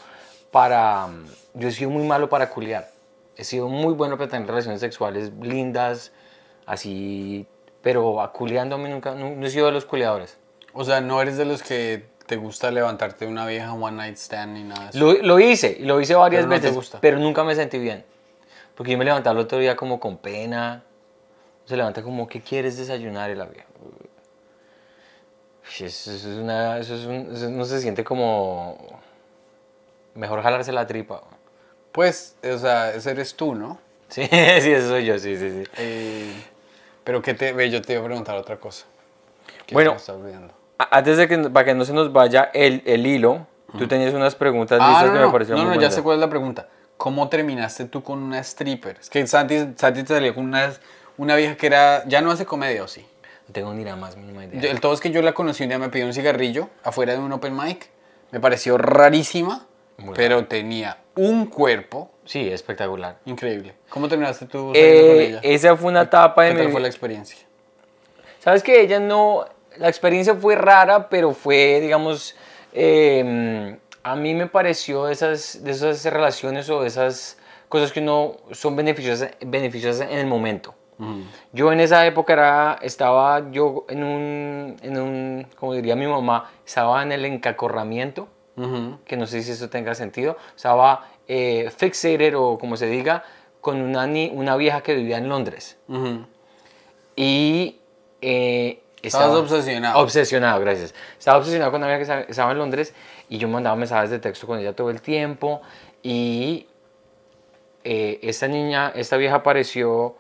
[0.51, 1.09] para,
[1.55, 2.91] yo he sido muy malo para culiar.
[3.37, 6.13] He sido muy bueno para tener relaciones sexuales lindas,
[6.67, 7.47] así,
[7.83, 10.39] pero a culiándome nunca, no, no he sido de los culiadores.
[10.73, 14.17] O sea, no eres de los que te gusta levantarte de una vieja one night
[14.17, 14.99] stand ni nada de eso.
[14.99, 16.99] Lo, lo hice, y lo hice varias Pero no te veces, gusta.
[17.01, 18.05] pero nunca me sentí bien.
[18.75, 20.83] Porque yo me levantaba el otro día como con pena.
[21.65, 23.31] Se levanta como, ¿qué quieres desayunar?
[23.31, 23.67] Y la vieja.
[25.81, 28.79] Eso, es una, eso es un- eso no se siente como...
[30.15, 31.23] Mejor jalarse la tripa.
[31.93, 33.79] Pues, o sea, ese eres tú, ¿no?
[34.09, 34.25] Sí,
[34.61, 35.65] sí, eso soy yo, sí, sí, sí.
[35.77, 36.33] Eh,
[37.03, 38.87] pero que te, ve, yo te iba a preguntar otra cosa.
[39.67, 39.97] que Bueno.
[40.79, 43.47] Antes de que, para que no se nos vaya el, el hilo,
[43.79, 45.91] tú tenías unas preguntas Ah, listas no, que no, me parecieron no, muy no, ya
[45.91, 46.69] sé cuál es la pregunta.
[46.97, 48.99] ¿Cómo terminaste tú con una stripper?
[49.01, 50.73] Es que Santi, Santi te salió con una,
[51.17, 53.07] una vieja que era, ya no hace comedia, ¿o sí?
[53.49, 54.61] No tengo ni la más mínima idea.
[54.61, 57.13] Yo- el todo es que yo la conocí un día, me pidió un cigarrillo afuera
[57.13, 57.91] de un open mic.
[58.31, 59.67] Me pareció rarísima.
[59.99, 63.19] Muy pero tenía un cuerpo Sí, espectacular.
[63.27, 63.75] increíble.
[63.91, 65.41] ¿Cómo terminaste tú Eh, con ella?
[65.43, 67.39] esa fue una etapa de ¿Qué mi tal fue la experiencia?
[68.41, 69.45] Sabes que ella no,
[69.77, 72.35] la experiencia fue rara, pero fue, digamos,
[72.73, 78.75] eh, a mí me pareció esas, de esas relaciones o esas cosas que no son
[78.75, 80.75] beneficiosas, beneficiosas en el momento.
[81.53, 86.51] Yo en esa época era, estaba yo en un, en un, como diría mi mamá,
[86.65, 88.29] estaba en el encacorramiento,
[89.05, 93.25] que no sé si eso tenga sentido, estaba eh, fixated o como se diga,
[93.61, 95.77] con una, una vieja que vivía en Londres.
[97.17, 97.81] Y
[98.21, 99.99] eh, Estabas estaba- obsesionado.
[100.01, 100.95] Obsesionado, gracies.
[101.19, 102.95] Estaba obsesionado con una amiga que estaba- estaba en Londres
[103.29, 105.61] y yo mandaba mensajes de texto con ella todo el tiempo.
[106.03, 106.67] Y
[107.85, 110.17] eh, esta niña, esta vieja apareció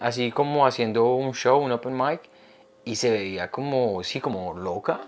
[0.00, 2.20] así como haciendo un show, un open mic,
[2.84, 5.00] y se veía como, sí, como loca,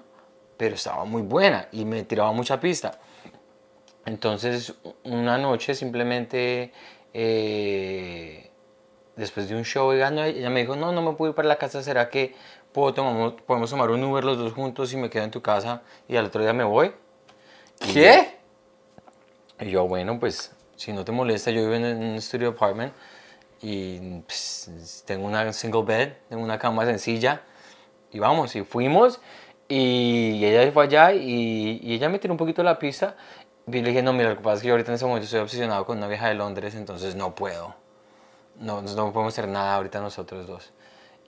[0.57, 2.99] pero estaba muy buena y me tiraba mucha pista.
[4.07, 4.75] Entonces,
[5.05, 6.73] una noche simplemente,
[7.13, 8.51] eh,
[9.17, 11.83] después de un show, ella me dijo, no, no me puedo ir para la casa,
[11.83, 12.35] ¿será que
[12.73, 15.83] puedo tomamos- podemos tomar un Uber los dos juntos y me quedo en tu casa
[16.09, 16.93] y al otro día me voy?
[17.93, 18.39] ¿Qué?
[19.61, 22.93] Y yo, bueno, pues, si no te molesta, yo vivo en un studio apartment
[23.61, 27.43] y pues, tengo una single bed, tengo una cama sencilla.
[28.11, 29.21] Y vamos, y fuimos
[29.69, 33.17] y ella fue allá y, y ella me tiró un poquito la pista.
[33.67, 35.25] Y le dije, no, mira, lo que pasa es que yo ahorita en ese momento
[35.27, 37.75] estoy obsesionado con una vieja de Londres, entonces no puedo,
[38.59, 40.73] no, no podemos hacer nada ahorita nosotros dos.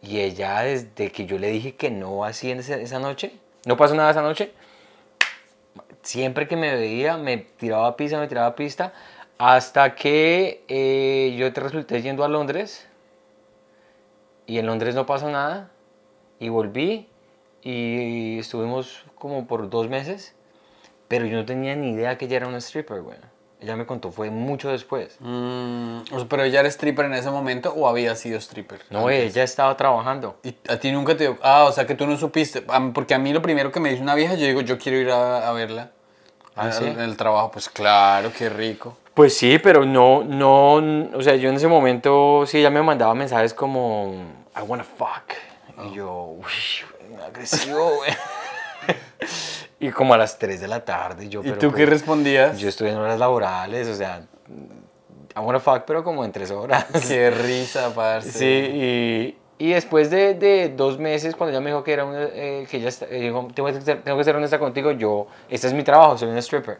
[0.00, 3.94] Y ella, desde que yo le dije que no así en esa noche, no pasó
[3.94, 4.54] nada esa noche,
[6.02, 8.94] siempre que me veía me tiraba pista, me tiraba pista,
[9.40, 12.86] hasta que eh, yo te resulté yendo a Londres
[14.46, 15.70] y en Londres no pasó nada
[16.38, 17.08] y volví
[17.62, 20.34] y estuvimos como por dos meses,
[21.08, 23.16] pero yo no tenía ni idea que ella era una stripper, güey.
[23.62, 25.16] Ella me contó, fue mucho después.
[25.20, 28.82] Mm, ¿Pero ella era stripper en ese momento o había sido stripper?
[28.90, 29.32] No, antes?
[29.34, 30.38] ella estaba trabajando.
[30.42, 31.38] ¿Y a ti nunca te dio...
[31.42, 32.62] Ah, o sea que tú no supiste.
[32.68, 34.98] A Porque a mí lo primero que me dice una vieja, yo digo, yo quiero
[34.98, 35.92] ir a, a verla.
[36.56, 36.84] ¿Ah, Al- sí?
[36.84, 38.96] En el trabajo, pues claro, qué rico.
[39.14, 40.74] Pues sí, pero no, no,
[41.16, 44.14] o sea, yo en ese momento sí, ella me mandaba mensajes como,
[44.56, 45.34] I wanna fuck.
[45.84, 48.10] Y yo, uy, agresivo, güey.
[49.80, 52.58] y como a las 3 de la tarde, yo, ¿Y pero tú qué pues, respondías?
[52.58, 54.22] Yo estoy en horas laborales, o sea,
[55.36, 56.86] I wanna fuck, pero como en 3 horas.
[57.08, 58.30] Qué risa, parce.
[58.32, 62.24] Sí, y, y después de, de dos meses, cuando ella me dijo que era una,
[62.24, 65.26] eh, que ella está- eh, dijo, tengo que, ser, tengo que ser honesta contigo, yo,
[65.48, 66.78] este es mi trabajo, soy una stripper.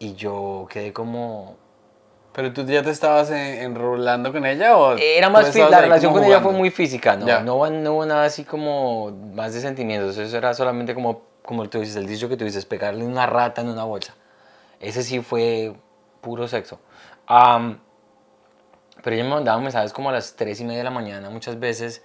[0.00, 1.56] Y yo quedé como,
[2.32, 4.96] ¿Pero tú ya te estabas en- enrolando con ella o...?
[4.96, 7.26] Era más fí- estabas la relación con ella fue muy física, ¿no?
[7.42, 10.16] No, hubo- no hubo nada así como más de sentimientos.
[10.16, 13.60] Eso era solamente como, como tú dices, el dicho que tú dices, pegarle una rata
[13.60, 14.14] en una bolsa.
[14.80, 15.74] Ese sí fue
[16.22, 16.80] puro sexo.
[17.26, 17.78] Am,
[19.02, 21.58] pero ella me mandaba mensajes como a las 3 y media de la mañana muchas
[21.60, 22.02] veces,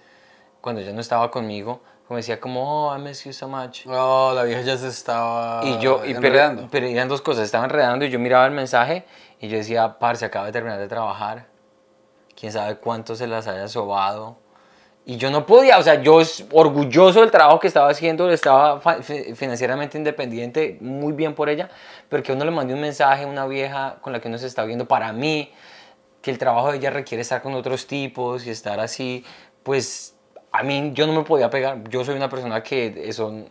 [0.60, 3.86] cuando ella no estaba conmigo, como decía como, oh, I miss you so much.
[3.86, 6.68] Oh, la vieja ya se estaba Y yo, y pero, enredando.
[6.70, 9.04] pero eran dos cosas, estaba enredando y yo miraba el mensaje
[9.40, 11.46] y yo decía, parce, acaba de terminar de trabajar,
[12.38, 14.38] quién sabe cuánto se las haya sobado.
[15.08, 18.80] Y yo no podía, o sea, yo es orgulloso del trabajo que estaba haciendo, estaba
[18.80, 21.70] financieramente independiente, muy bien por ella,
[22.08, 24.48] pero que uno le mande un mensaje a una vieja con la que uno se
[24.48, 25.52] está viendo, para mí,
[26.22, 29.24] que el trabajo de ella requiere estar con otros tipos y estar así,
[29.62, 30.15] pues
[30.58, 33.44] a mí yo no me podía pegar, yo soy una persona que eso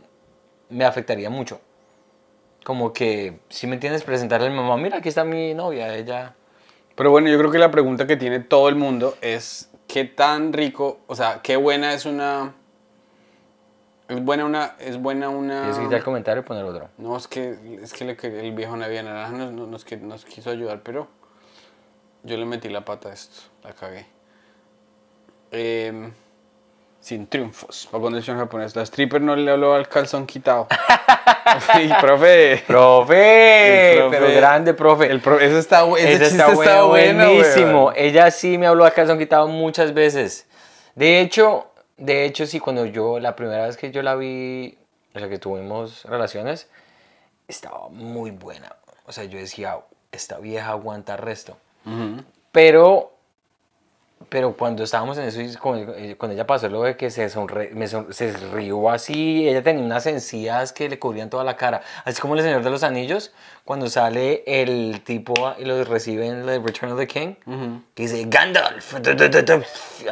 [0.69, 1.61] me afectaría mucho.
[2.63, 6.33] Como que, si me entiendes, presentarle a mi mamá, mira, aquí está mi novia, ella...
[6.95, 10.51] Pero bueno, yo creo que la pregunta que tiene todo el mundo es qué tan
[10.53, 12.55] rico, o sea, qué buena es una...
[14.07, 14.75] Es buena una...
[14.79, 15.61] Es buena una...
[15.61, 16.89] Tienes que quitar el comentario y poner otro.
[16.97, 18.05] No, es que, es que
[18.39, 21.07] el viejo Navidad Naranja nos, nos, nos qui- nos quiso ayudar, pero
[22.23, 24.07] yo le metí la pata a esto, la cagué.
[25.51, 26.11] Em,
[27.05, 28.75] sin triunfos, para ponerse en japonés.
[28.75, 30.67] La stripper no le habló al calzón quitado.
[31.79, 32.63] y profe...
[32.65, 33.95] ¡Profe!
[33.99, 35.11] Profe- Pero grande, profe.
[35.11, 37.83] El pro- ese está, ese Ese está, está, bueno, buenísimo.
[37.85, 37.93] weón.
[37.95, 40.47] Ella sí me habló a calzón quitado muchas veces.
[40.95, 44.75] De hecho, de hecho, sí, cuando yo, la primera vez que yo la vi,
[45.13, 46.67] o sea, que tuvimos relaciones,
[47.47, 48.75] estaba muy buena.
[49.05, 49.77] O sea, yo decía,
[50.11, 51.55] esta vieja aguanta resto.
[52.51, 53.11] Pero,
[54.29, 57.71] pero cuando estábamos en eso, con, eh, cuando ella pasó lo de que se, sonre-
[57.71, 61.81] me son- se rió así, ella tenía unas encías que le cubrían toda la cara.
[62.05, 63.31] Así como el Señor de los Anillos,
[63.65, 67.35] cuando sale el tipo y lo recibe en la Return of the King,
[67.93, 68.95] que dice Gandalf.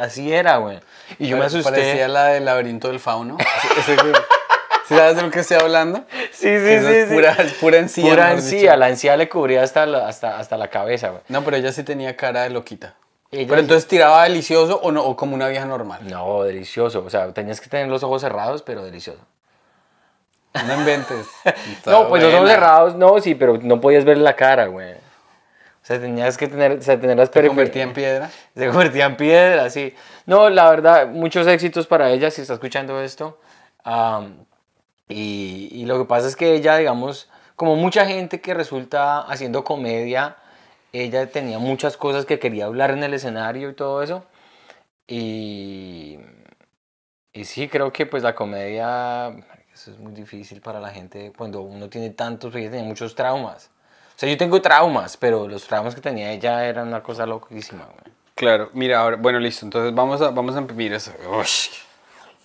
[0.00, 0.80] Así era, güey.
[1.18, 1.70] Y yo me asusté.
[1.70, 3.36] Parecía la del laberinto del fauno.
[3.38, 4.12] Ese- ese que-
[4.86, 6.04] ¿Sí ¿Sabes de lo que estoy hablando?
[6.30, 6.86] Sí, sí, sí.
[6.86, 7.14] es sí.
[7.60, 8.10] pura, encía.
[8.10, 11.22] Pura encía, la encía le cubría hasta la, hasta, hasta la cabeza, güey.
[11.28, 12.94] No, pero ella sí tenía cara de loquita.
[13.36, 16.00] Pero entonces tiraba delicioso o, no, o como una vieja normal.
[16.08, 17.02] No, delicioso.
[17.04, 19.20] O sea, tenías que tener los ojos cerrados, pero delicioso.
[20.66, 21.26] No inventes.
[21.86, 24.92] No, pues los ojos cerrados, no, sí, pero no podías ver la cara, güey.
[24.92, 28.30] O sea, tenías que tener, o sea, tener las Se convertía en piedra.
[28.56, 29.94] Se convertía en piedra, sí.
[30.24, 33.38] No, la verdad, muchos éxitos para ella si está escuchando esto.
[33.82, 34.46] Am,
[35.08, 39.62] y, y lo que pasa es que ella, digamos, como mucha gente que resulta haciendo
[39.62, 40.36] comedia,
[41.02, 44.24] ella tenía muchas cosas que quería hablar en el escenario y todo eso.
[45.06, 46.18] Y,
[47.32, 49.28] y sí, creo que pues la comedia,
[49.72, 53.70] eso es muy difícil para la gente cuando uno tiene tantos, ella tenía muchos traumas.
[54.16, 57.84] O sea, yo tengo traumas, pero los traumas que tenía ella eran una cosa loquísima,
[57.84, 58.14] güey.
[58.36, 59.66] Claro, mira, ahora, bueno, listo.
[59.66, 61.12] Entonces vamos a, vamos a mira eso.
[61.28, 61.44] Uy,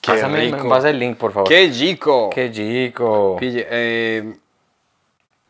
[0.01, 0.69] qué Pásame, me rico.
[0.69, 1.47] pasa el link, por favor.
[1.47, 2.29] Qué chico.
[2.31, 3.37] Qué chico.
[3.39, 4.35] Pille, eh,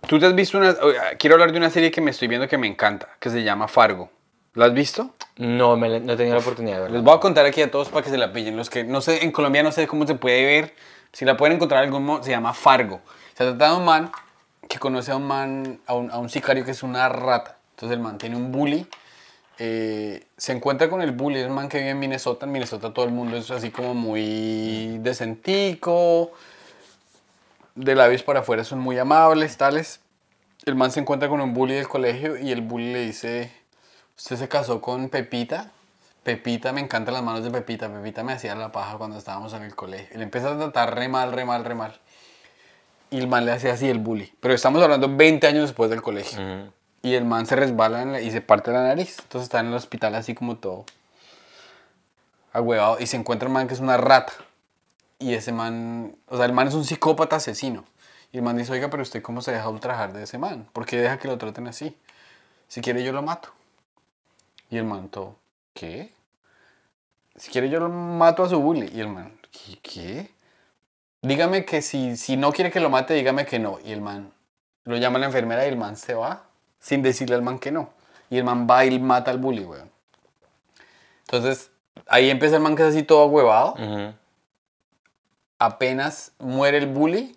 [0.08, 0.76] tú te has visto una.
[0.82, 3.44] oye, Quiero hablar de una serie que me estoy viendo que me encanta, que se
[3.44, 4.10] llama Fargo.
[4.56, 5.14] ¿La has visto?
[5.38, 7.04] No, me no he tenido la oportunidad de Les verlo.
[7.06, 8.58] voy a contar aquí a todos para que se la pillen.
[8.58, 10.74] Los que no sé, en Colombia no sé cómo se puede ver.
[11.14, 13.00] Si la pueden encontrar en algún modo, se llama Fargo.
[13.36, 14.12] Se trata de un man
[14.68, 17.58] que conoce a un man, a un, a un sicario que es una rata.
[17.72, 18.88] Entonces el man tiene un bully.
[19.60, 22.46] eh, se encuentra con el bully, es un man que vive en Minnesota.
[22.46, 26.32] En Minnesota todo el mundo es así como muy decentico.
[27.80, 30.02] De labios para afuera son muy amables, tales.
[30.66, 33.52] El man se encuentra con un bully del colegio y el bully le dice,
[34.18, 35.72] usted se casó con Pepita.
[36.24, 37.88] Pepita, me encantan las manos de Pepita.
[37.88, 40.10] Pepita me hacía la paja cuando estábamos en el colegio.
[40.14, 41.98] Y le empieza a tratar re mal, re mal, re mal.
[43.12, 44.34] Y el man le hace así el bully.
[44.42, 46.38] Pero estamos hablando 20 años después del colegio.
[47.02, 49.20] Y el man se resbala la- y se parte la nariz.
[49.22, 50.84] Entonces está en el hospital así como todo
[52.52, 52.98] agüevado.
[53.00, 54.34] Y se encuentra el man que es una rata.
[55.20, 57.84] Y ese man, o sea, el man es un psicópata asesino.
[58.32, 60.68] Y el man dice, oiga, pero usted cómo se deja ultrajar de ese man?
[60.72, 61.98] ¿Por qué deja que lo traten así?
[62.68, 63.50] Si quiere yo lo mato.
[64.70, 65.36] Y el man todo,
[65.74, 66.14] ¿qué?
[67.36, 68.90] Si quiere yo lo mato a su bully.
[68.94, 69.38] Y el man,
[69.82, 70.32] ¿qué?
[71.22, 73.80] Dígame que si, si no quiere que lo mate, dígame que no.
[73.84, 74.32] Y el man
[74.86, 76.44] lo llama a la enfermera y el man se va
[76.80, 77.90] sin decirle al man que no.
[78.30, 79.92] Y el man va y mata al bully, weón.
[81.22, 81.72] Entonces,
[82.08, 83.74] ahí empieza el man que es así todo huevado.
[83.74, 84.14] Ujú.
[85.60, 87.36] Apenas muere el bully,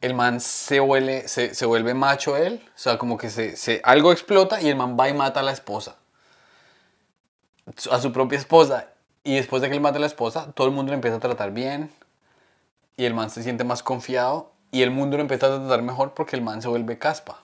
[0.00, 2.62] el man se vuelve, se, se vuelve macho él.
[2.74, 5.42] O sea, como que se, se- algo explota y el man va y mata a
[5.42, 5.96] la esposa.
[7.90, 8.88] A su propia esposa.
[9.24, 11.20] Y después de que él mata a la esposa, todo el mundo le empieza a
[11.20, 11.92] tratar bien.
[12.96, 14.52] Y el man se siente más confiado.
[14.70, 17.42] Y el mundo lo empieza a tratar mejor porque el man se vuelve caspa.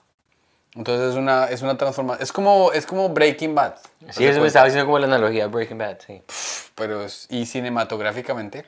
[0.75, 2.23] Entonces es una, es una transformación.
[2.23, 3.75] Es como, es como Breaking Bad.
[4.11, 6.23] Sí, ¿te eso me estaba diciendo como la analogía Breaking Bad, sí.
[6.75, 8.65] Pero es, y cinematográficamente.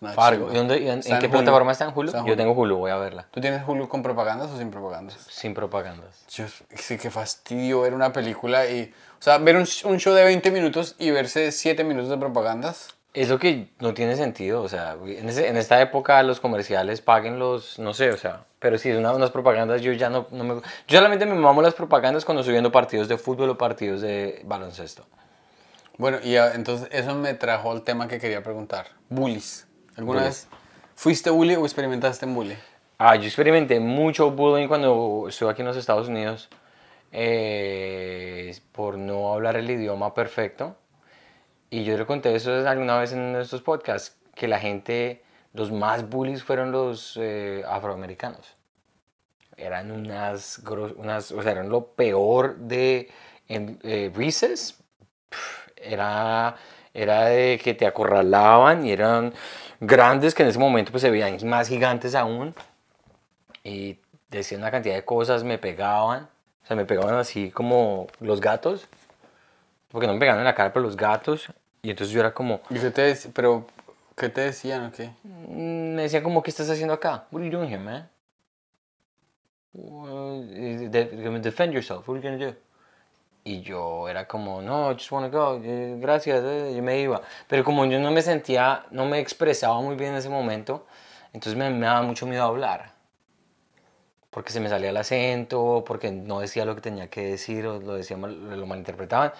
[0.00, 0.50] Una Fargo.
[0.52, 1.30] ¿Y dónde- y en, en qué Hulu.
[1.30, 2.12] plataforma está en Hulu?
[2.26, 3.26] Yo tengo Hulu, voy a verla.
[3.30, 5.16] ¿Tú tienes Hulu con propagandas o sin propagandas?
[5.30, 6.24] Sin propagandas.
[6.30, 8.92] Yo, sí, que fastidio ver una película y...
[9.18, 12.88] O sea, ver un, un show de 20 minutos y verse 7 minutos de propagandas.
[13.12, 17.00] Es lo que no tiene sentido, o sea, en, ese- en esta época los comerciales
[17.00, 20.28] paguen los, no sé, o sea, pero si es una, unas propagandas, yo ya no,
[20.30, 20.54] no me...
[20.86, 24.40] Yo solamente me mamo las propagandas cuando estoy viendo partidos de fútbol o partidos de
[24.44, 25.04] baloncesto.
[25.98, 28.86] Bueno, y entonces eso me trajo al tema que quería preguntar.
[29.08, 29.66] Bullies.
[30.00, 30.48] ¿Alguna vez
[30.94, 32.56] fuiste bully o experimentaste en bully?
[32.96, 36.48] Ah, yo experimenté mucho bullying cuando estuve aquí en los Estados Unidos
[37.12, 40.74] eh, por no hablar el idioma perfecto.
[41.68, 46.08] Y yo le conté eso alguna vez en estos podcasts, que la gente, los más
[46.08, 48.56] bullies fueron los eh, afroamericanos.
[49.58, 50.62] Eran unas,
[50.96, 53.10] unas, o sea, eran lo peor de
[53.48, 54.82] en eh, Recess.
[55.28, 56.56] pf, Era,
[56.94, 59.32] era de que te acorralaban y eran
[59.80, 62.54] grandes que en ese momento pues se veían más gigantes aún
[63.64, 63.98] y
[64.28, 66.28] decían una cantidad de cosas, me pegaban,
[66.62, 68.86] o sea, me pegaban así como los gatos,
[69.90, 71.46] porque no me pegaban en la cara, pero los gatos,
[71.82, 73.66] y entonces yo era como, ¿Y qué te, pero,
[74.16, 75.10] ¿qué te decían o qué?
[75.24, 77.26] mm, me decían como, ¿qué estás haciendo acá?
[77.30, 78.08] What are you doing here, man?
[79.74, 82.56] Eh, de- defend yourself, what are you gonna do?
[83.42, 87.22] Y yo era como, no, I just wanna go, eh, gracias, eh", yo me iba.
[87.48, 90.86] Pero como yo no me sentía, no me expresaba muy bien en ese momento,
[91.32, 92.92] entonces me, me daba mucho miedo hablar.
[94.30, 97.80] Porque se me salía el acento, porque no decía lo que tenía que decir, o
[97.80, 99.32] lo decía mal- lo malinterpretaban.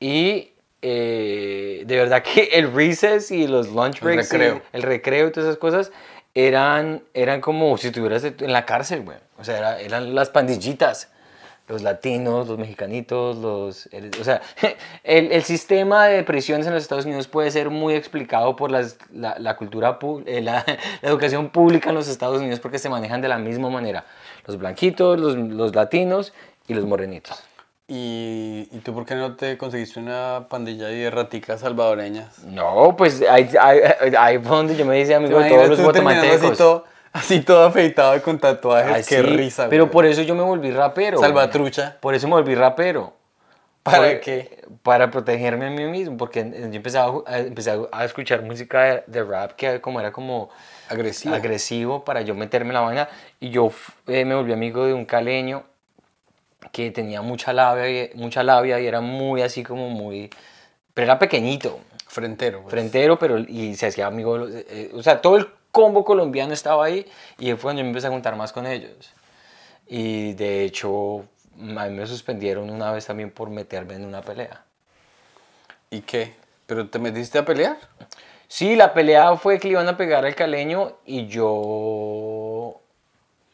[0.00, 4.62] Y eh, de verdad que el recess y los lunch El breaks, y recreo.
[4.72, 5.92] el recreo y todas esas cosas
[6.34, 9.18] eran, eran como si estuvieras en la cárcel, güey.
[9.38, 11.12] O sea, era- eran las pandillitas
[11.68, 13.86] los latinos, los mexicanitos, los...
[13.92, 14.40] el- o sea,
[15.04, 18.98] el, el sistema de prisiones en los Estados Unidos puede ser muy explicado por las-
[19.12, 20.64] la, la cultura, eh, la,
[21.02, 24.04] la educación pública en los Estados Unidos porque se manejan de la misma manera.
[24.46, 26.32] Los blanquitos, los, los latinos
[26.68, 27.42] y los morenitos.
[27.88, 32.42] ¿Y, ¿Y tú por qué no te conseguiste una pandilla de raticas salvadoreñas?
[32.44, 33.48] No, pues ahí,
[34.38, 36.82] fue donde yo me hice ¿Te amigo de todos los guatemaltecos.
[37.16, 38.92] Así todo afeitado con tatuajes?
[38.94, 39.68] Ay, ¡Qué sí, risa!
[39.68, 39.92] Pero güey.
[39.92, 41.18] por eso yo me volví rapero.
[41.18, 41.28] güey.
[41.28, 41.96] Salvatrucha.
[42.00, 43.12] Por eso me volví rapero.
[43.82, 44.64] ¿Para Por- qué?
[44.82, 49.52] Para protegerme a mí mismo, porque yo empezaba a empecé a- escuchar música de, rap
[49.52, 50.50] que como era como
[50.88, 51.34] Agresivo.
[51.34, 53.08] agresivo para yo meterme en la vaina
[53.38, 53.70] y yo
[54.08, 55.62] eh, me volví amigo de un caleño
[56.72, 60.30] que tenía mucha labia, y, mucha labia y era muy así como muy...
[60.92, 62.62] Pero era pequeñito, Frentero.
[62.62, 62.72] pues.
[62.72, 65.46] frentero, pero y se hacía amigo, de los- eh, eh, o sea, todo el
[65.76, 67.06] combo colombiano estaba ahí
[67.38, 69.12] y fue cuando yo me empecé a juntar más con ellos.
[69.86, 74.64] Y de hecho, a mí me suspendieron una vez también por meterme en una pelea.
[75.90, 76.34] ¿Y qué?
[76.66, 77.76] ¿Pero te metiste a pelear?
[78.48, 82.80] Sí, la pelea fue que le iban a pegar al caleño y yo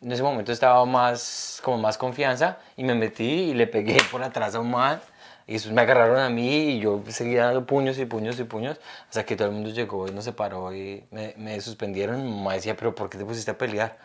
[0.01, 4.23] en ese momento estaba más, como más confianza y me metí y le pegué por
[4.23, 5.01] atrás a un man
[5.47, 8.79] y me agarraron a mí y yo seguía dando puños y puños y puños
[9.09, 12.55] hasta que todo el mundo llegó y nos separó y me, me suspendieron mi mamá
[12.55, 13.99] decía, pero ¿por qué te pusiste a pelear?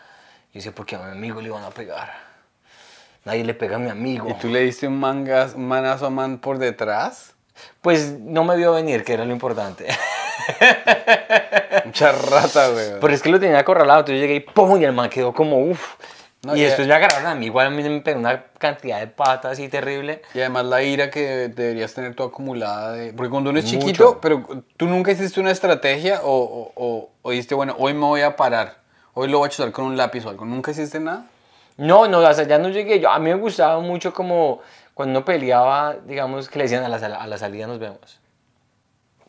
[0.50, 2.28] Y yo decía, porque a mi amigo le iban a pegar.
[3.24, 4.28] Nadie le pega a mi amigo.
[4.30, 7.34] ¿Y tú le diste un, mangas, un manazo a man por detrás?
[7.82, 9.86] Pues no me vio venir, que era lo importante.
[11.84, 13.00] Mucha rata, güey.
[13.00, 14.80] Pero es que lo tenía acorralado, entonces yo llegué y ¡pum!
[14.80, 15.96] Y el man quedó como uff.
[16.48, 18.98] No, y ya- después me agarraron a mí, igual a mí me pegó una cantidad
[19.00, 20.22] de patas así terrible.
[20.34, 23.12] Y además la ira que deberías tener tú acumulada de...
[23.12, 23.78] Porque cuando uno es Mucho.
[23.78, 28.06] chiquito, pero tú nunca hiciste una estrategia o, o, o, o dijiste, bueno, hoy me
[28.06, 28.78] voy a parar,
[29.14, 30.44] hoy lo voy a chuzar con un lápiz o algo.
[30.44, 31.26] ¿Nunca hiciste nada?
[31.76, 32.98] No, no, hasta allá no llegué.
[32.98, 34.60] Yo, a mí me gustaba mucho como
[34.94, 38.20] cuando uno peleaba, digamos, que le decían a la, a la salida nos vemos.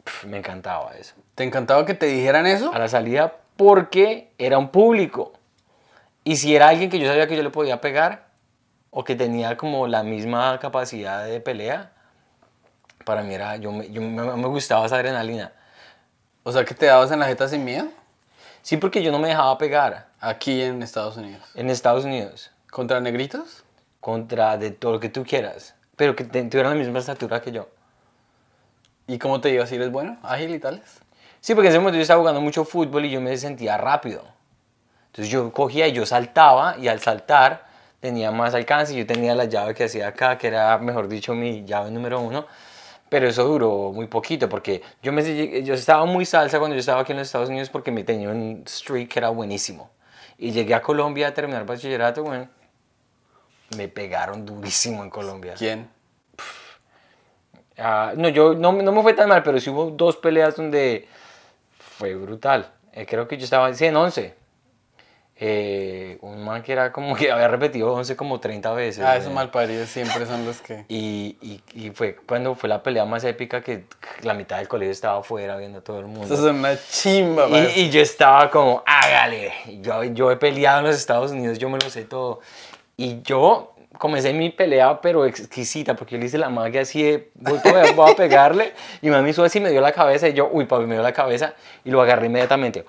[0.04, 1.14] Pf, me encantaba eso.
[1.36, 2.74] ¿Te encantaba que te dijeran eso?
[2.74, 5.34] A la salida porque era un público.
[6.24, 8.28] Y si era alguien que yo sabía que yo le podía pegar
[8.92, 11.92] o que tenía como la misma capacidad de pelea,
[13.06, 15.54] para mí era, yo me, yo me, me gustaba esa adrenalina.
[16.44, 17.88] O sea, que te dabas en la jeta sin miedo.
[18.62, 21.42] Sí, porque yo no me dejaba pegar Aquí en Estados Unidos.
[21.56, 23.64] en Estados Unidos ¿Contra negritos?
[24.02, 27.52] contra de todo lo que tú quieras, pero que te- tuvieran la misma estatura que
[27.52, 27.68] yo.
[29.08, 29.72] ¿Y cómo te ibas?
[29.72, 30.18] ¿Eres bueno?
[30.24, 31.00] ¿Ágil y tales?
[31.42, 34.24] Sí, porque en ese momento yo estaba jugando mucho fútbol y yo me sentía rápido.
[35.12, 37.66] Entonces yo cogía y yo saltaba y al saltar
[38.00, 38.96] tenía más alcance.
[38.96, 42.46] Yo tenía la llave que hacía acá, que era, mejor dicho, mi llave número uno.
[43.10, 47.02] Pero eso duró muy poquito porque yo, me, yo estaba muy salsa cuando yo estaba
[47.02, 49.90] aquí en los Estados Unidos porque me tenía un streak que era buenísimo.
[50.38, 52.48] Y llegué a Colombia a terminar bachillerato, bueno,
[53.76, 55.56] me pegaron durísimo en Colombia.
[55.58, 55.90] ¿Quién?
[57.78, 61.08] Ah, no, yo no, no me fue tan mal, pero sí hubo dos peleas donde
[61.78, 62.72] fue brutal.
[62.94, 64.39] Eh, creo que yo estaba en 11.
[65.42, 69.04] Eh, un man que era como que había repetido 11 como 30 veces.
[69.06, 70.84] Ah, esos malparidos siempre son los que...
[70.90, 73.86] Y, y, y fue cuando fue la pelea más épica que
[74.24, 76.26] la mitad del colegio estaba afuera viendo a todo el mundo.
[76.26, 79.54] Esos son una chimba, Y, y yo estaba como, hágale.
[79.82, 82.42] Yo, yo he peleado en los Estados Unidos, yo me lo sé todo.
[82.98, 87.30] Y yo comencé mi pelea, pero exquisita, porque yo le hice la magia así de,
[87.36, 88.74] voy, a- voy a pegarle.
[89.02, 90.28] Y mami hizo así, me dio la cabeza.
[90.28, 91.54] Y yo, uy, papi, me dio la cabeza.
[91.86, 92.84] Y lo agarré inmediatamente.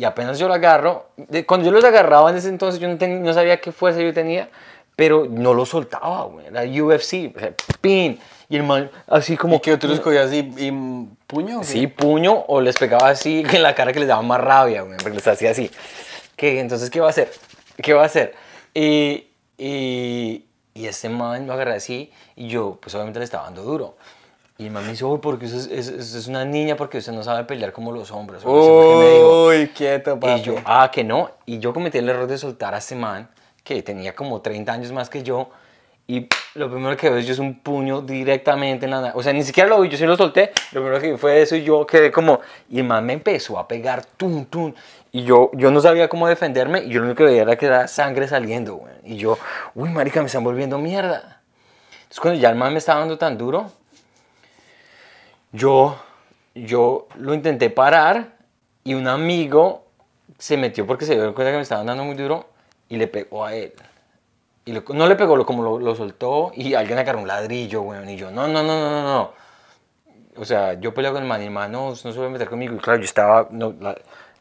[0.00, 2.96] Y apenas yo lo agarro, de- cuando yo los agarraba en ese entonces, yo no,
[2.96, 4.48] ten- no sabía qué fuerza yo tenía,
[4.96, 6.46] pero no lo soltaba, güey.
[6.46, 8.18] Era UFC, o sea, pin.
[8.48, 9.56] Y el man, así como.
[9.56, 11.60] ¿Y que tú los cogías y, y puño?
[11.60, 11.66] qué?
[11.66, 14.96] Sí, puño o les pegaba así en la cara que les daba más rabia, güey,
[14.96, 15.70] porque les hacía así.
[16.34, 16.60] ¿Qué?
[16.60, 17.30] Entonces, ¿qué va a hacer?
[17.82, 18.34] ¿Qué va a hacer?
[18.72, 19.26] Y,
[19.58, 23.96] y, y este man lo agarré así y yo, pues obviamente le estaba dando duro.
[24.60, 27.44] Y me dice, uy, porque usted es, es- es una niña porque usted no sabe
[27.44, 28.44] pelear como los hombres.
[28.44, 29.46] me dijo.
[29.46, 30.40] Uy, quieto, papi.
[30.40, 31.30] Y yo, ah, que no.
[31.46, 33.28] Y yo cometí el error de soltar a este man,
[33.64, 35.48] que tenía como 30 años más que yo.
[36.06, 39.12] Y lo primero que veo yo es un puño directamente en la.
[39.14, 40.50] O sea, ni siquiera lo vi, yo sí lo solté.
[40.72, 42.40] Lo primero que vi fue eso y yo quedé como...
[42.68, 44.74] Y el man me empezó a pegar, tum, tum.
[45.12, 46.82] Y yo, yo no sabía cómo defenderme.
[46.82, 48.92] Y yo lo único que veía era que era sangre saliendo, güey.
[49.04, 49.38] Y yo,
[49.74, 51.40] uy, marica, me están volviendo mierda.
[52.02, 53.70] Entonces cuando ya el man me estaba dando tan duro,
[55.52, 55.96] yo,
[56.54, 58.36] yo lo intenté parar
[58.84, 59.86] y un amigo
[60.38, 62.46] se metió porque se dio cuenta que me estaban dando muy duro
[62.88, 63.72] y le pegó a él.
[64.64, 68.08] Y no le pegó, como lo, soltó y alguien agarró un ladrillo, weón.
[68.08, 69.32] Y yo, no, no, no, no, no, no.
[70.36, 72.48] O sea, yo peleé con el man y el man no, no se a meter
[72.48, 72.74] conmigo.
[72.74, 73.74] Y claro, yo estaba, no,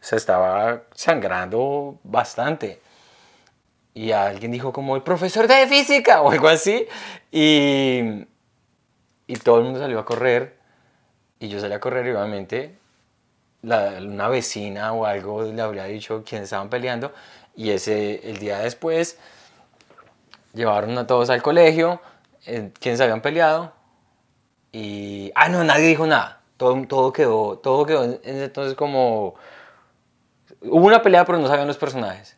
[0.02, 2.82] estaba sangrando bastante.
[3.94, 6.88] y alguien dijo como el profesor de física o algo así
[7.32, 8.26] y,
[9.28, 10.59] y todo el mundo salió a correr
[11.40, 12.76] y yo salí a correr y obviamente
[13.62, 17.14] la- una vecina o algo le habría dicho quién estaban peleando
[17.56, 19.18] y ese el día después
[20.54, 22.02] llevaron a todos al colegio
[22.46, 23.74] eh, quiénes habían peleado
[24.72, 26.42] y ah no nadie dijo nada.
[26.58, 29.36] Todo, todo quedó todo quedó en- en- entonces como
[30.62, 32.36] hubo una pelea pero no sabían los personajes.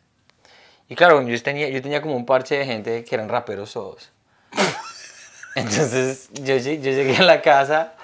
[0.88, 4.10] Y claro yo tenía yo tenía como un parche de gente que eran raperos todos.
[5.54, 7.94] Entonces yo, yo llegué a la casa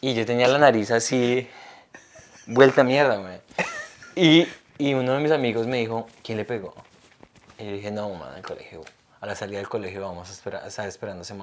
[0.00, 1.48] y yo tenía la nariz así
[2.46, 3.40] vuelta a mierda güey.
[4.16, 6.74] y, y uno de mis amigos me dijo ¿quién le pegó?
[7.58, 8.82] y yo dije no man al colegio
[9.20, 11.34] a la salida del colegio vamos a esperar estar esperando ese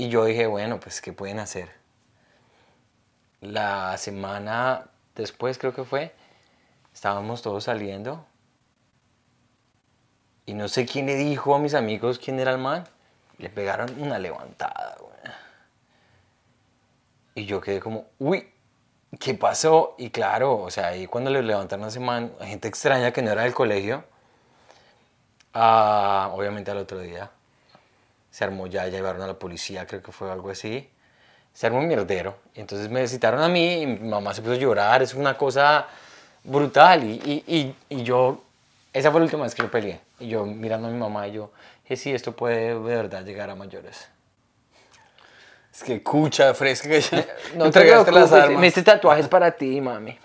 [0.00, 1.68] y yo dije, bueno, pues, ¿qué pueden hacer?
[3.42, 6.14] La semana después, creo que fue,
[6.94, 8.24] estábamos todos saliendo.
[10.46, 12.84] Y no sé quién le dijo a mis amigos quién era el man.
[13.36, 15.09] Le pegaron una levantada, güey.
[17.40, 18.46] Y yo quedé como, uy,
[19.18, 19.94] ¿qué pasó?
[19.96, 23.30] Y claro, o sea, ahí cuando le levantaron a ese man, gente extraña que no
[23.30, 24.04] era del colegio,
[25.54, 27.30] ah, obviamente al otro día
[28.30, 30.88] se armó ya, llevaron a la policía, creo que fue algo así.
[31.54, 32.36] Se armó un mierdero.
[32.54, 35.02] Y entonces me citaron a mí y mi mamá se puso a llorar.
[35.02, 35.88] Es una cosa
[36.44, 37.02] brutal.
[37.04, 38.42] Y, y, y, y yo,
[38.92, 40.00] esa fue la última vez que yo peleé.
[40.20, 41.52] Y yo mirando a mi mamá y yo,
[41.84, 44.08] que sí, esto puede de verdad llegar a mayores.
[45.72, 48.64] Es que cucha, fresca que ya No te entregaste las armas.
[48.64, 50.18] Este tatuaje es para ti, mami.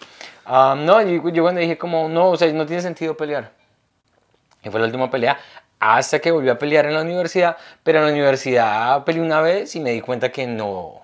[0.48, 3.52] No, yo, yo cuando dije como, no, o sea, no tiene sentido pelear.
[4.64, 5.38] Y fue la última pelea
[5.80, 9.76] hasta que volví a pelear en la universidad, pero en la universidad peleé una vez
[9.76, 11.02] y me di cuenta que no,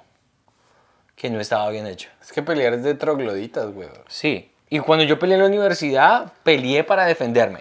[1.15, 2.09] que no estaba bien hecho.
[2.21, 3.89] Es que pelear es de trogloditas, güey.
[4.07, 7.59] Sí, y cuando yo peleé en la universidad, peleé para defenderme.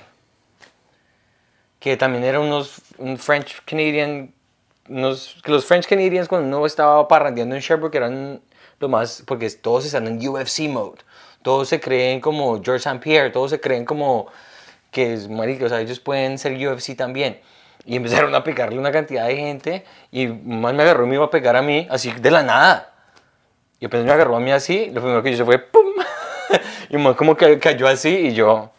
[1.79, 4.33] Que también eran unos un French Canadian,
[4.91, 8.41] unos, que los French Canadians cuando uno estaba parrandeando en Sherbrooke eran
[8.81, 10.99] lo más, porque todos están en UFC mode.
[11.43, 12.99] Todos se creen como George St.
[12.99, 14.27] Pierre, todos se creen como
[14.91, 17.41] que es marica, o sea, ellos pueden ser UFC también.
[17.87, 21.25] Y empezaron a pegarle una cantidad de gente y man me agarró y me iba
[21.25, 22.93] a pegar a mí, así de la nada.
[23.79, 25.87] Y apenas me agarró a mí así, lo primero que hizo fue ¡pum!
[26.91, 28.71] y man como que cayó así y yo,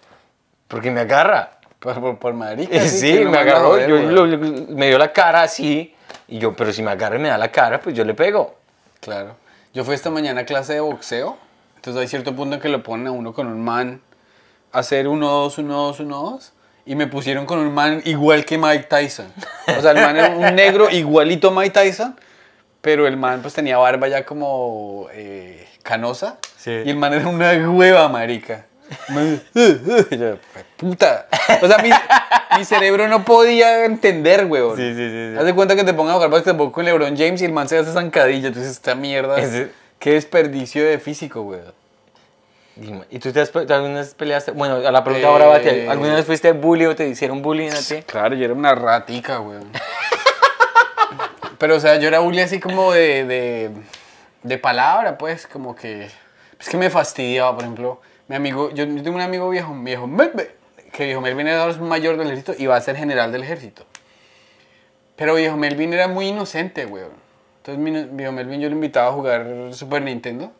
[0.67, 1.51] ¿por qué me agarra?
[1.79, 2.79] Por, por, por marica.
[2.87, 4.37] Sí, que no me a agarró, yo lo-
[4.75, 5.95] me dio la cara así
[6.27, 8.55] y yo, pero si me agarra y me da la cara, pues yo le pego.
[8.99, 9.35] Claro.
[9.73, 11.37] Yo fui esta mañana a clase de boxeo.
[11.75, 14.01] Entonces hay cierto punto en que lo ponen a uno con un man
[14.71, 16.53] a hacer uno, dos, uno, dos, uno, dos.
[16.85, 19.31] Y me pusieron con un man igual que Mike Tyson.
[19.77, 22.15] O sea, el man era un negro igualito a Mike Tyson.
[22.81, 26.37] Pero el man pues tenía barba ya como eh, canosa.
[26.57, 26.71] Sí.
[26.85, 28.65] Y el man era una hueva, marica.
[29.09, 30.35] Man, y yo,
[30.77, 31.27] puta.
[31.61, 31.89] O sea, mi,
[32.57, 34.75] mi cerebro no podía entender, huevón.
[34.77, 35.37] Sí, sí, sí, sí.
[35.37, 37.67] Haz de cuenta que te pongan a jugar basquetbol con LeBron James y el man
[37.69, 38.47] se hace zancadilla.
[38.49, 39.39] Entonces, esta mierda.
[39.39, 41.73] Ese- Qué desperdicio de físico, weón.
[42.75, 44.51] Dime, ¿y tú te has, alguna vez peleaste?
[44.51, 47.69] Bueno, a la pregunta Eh, ahora, Bate, ¿alguna vez fuiste bully o te hicieron bullying
[47.69, 48.01] a ti?
[48.07, 49.69] Claro, yo era una ratica, weón.
[51.57, 53.71] Pero, o sea, yo era bully así como de, de,
[54.43, 56.09] de palabra, pues, como que...
[56.59, 58.69] Es que me fastidiaba, por ejemplo, mi amigo...
[58.71, 60.09] Yo, tengo un amigo viejo, viejo
[60.91, 63.85] que viejo Melvin era el mayor del ejército y va a ser general del ejército.
[65.15, 67.11] Pero viejo Melvin era muy inocente, weón.
[67.63, 70.51] Entonces, viejo Melvin yo lo invitaba a jugar Super Nintendo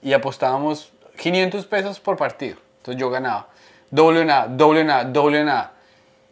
[0.00, 2.56] y apostábamos 500 pesos por partido.
[2.78, 3.48] Entonces yo ganaba.
[3.90, 5.72] Doble nada, doble nada, doble nada.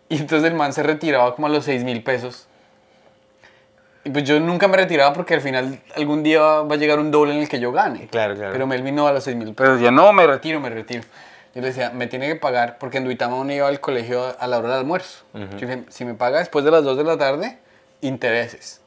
[0.08, 2.46] Y entonces el man se retiraba como a los 6 mil pesos.
[4.04, 7.10] Y pues yo nunca me retiraba porque al final algún día va a llegar un
[7.10, 8.06] doble en el que yo gane.
[8.08, 8.52] Claro, claro.
[8.52, 9.74] Pero Melvin no a los 6 mil pesos.
[9.74, 11.02] Decía, no, me retiro, me retiro.
[11.54, 14.46] Yo le decía, me tiene que pagar porque en Duitama uno iba al colegio a
[14.46, 15.24] la hora del almuerzo.
[15.32, 17.58] Yo dije, si me paga después de las 2 de la tarde,
[18.00, 18.80] intereses.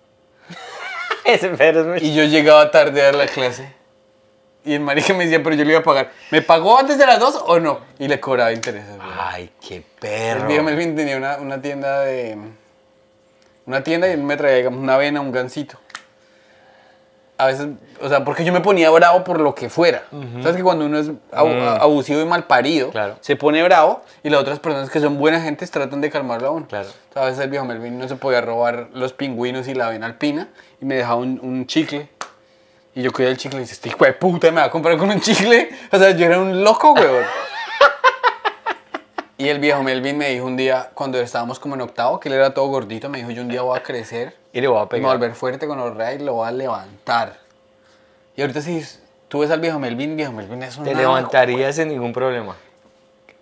[1.26, 2.00] Ese es muy...
[2.00, 3.74] Y yo llegaba tarde a la clase.
[4.66, 6.12] Y el marica me decía, pero yo le iba a pagar.
[6.30, 7.80] ¿Me pagó antes de las 2 o no?
[8.00, 8.92] Y le cobraba intereses.
[9.00, 10.48] Ay, qué El perro.
[10.48, 12.38] viejo Melvin tenía una, una tienda de...
[13.68, 15.78] Una tienda y me traía, digamos, una avena, un gansito.
[17.40, 17.68] A veces,
[18.02, 20.06] o sea, porque yo me ponía bravo por lo que fuera.
[20.42, 23.18] ¿Sabes que cuando uno es abu- abusivo y mal parido, Claro.
[23.22, 26.52] se pone bravo y las otras personas que son buenas gentes tratan de calmarlo a
[26.52, 26.68] uno?
[26.68, 26.88] Claro.
[26.88, 29.86] O sea, a veces el viejo Melvin no se podía robar los pingüinos y la
[29.88, 30.48] avena alpina
[30.82, 32.10] y me dejaba un, un chicle.
[32.96, 34.98] Y yo cuidaba el chicle y dice, este hijo de puta me va a comprar
[34.98, 35.70] con un chicle.
[35.92, 37.24] O sea, yo era un loco, weón.
[39.40, 42.36] Y el viejo Melvin me dijo un día, cuando estábamos como en octavo, que él
[42.36, 44.80] era todo gordito, me dijo, yo un día voy a crecer, Y le voy a
[44.80, 45.12] me voy a pegar.
[45.12, 47.38] volver fuerte con los y lo voy a levantar.
[48.36, 48.84] Y ahorita si
[49.28, 52.56] tú ves al viejo Melvin, viejo Melvin es un Te levantarías sin ningún problema.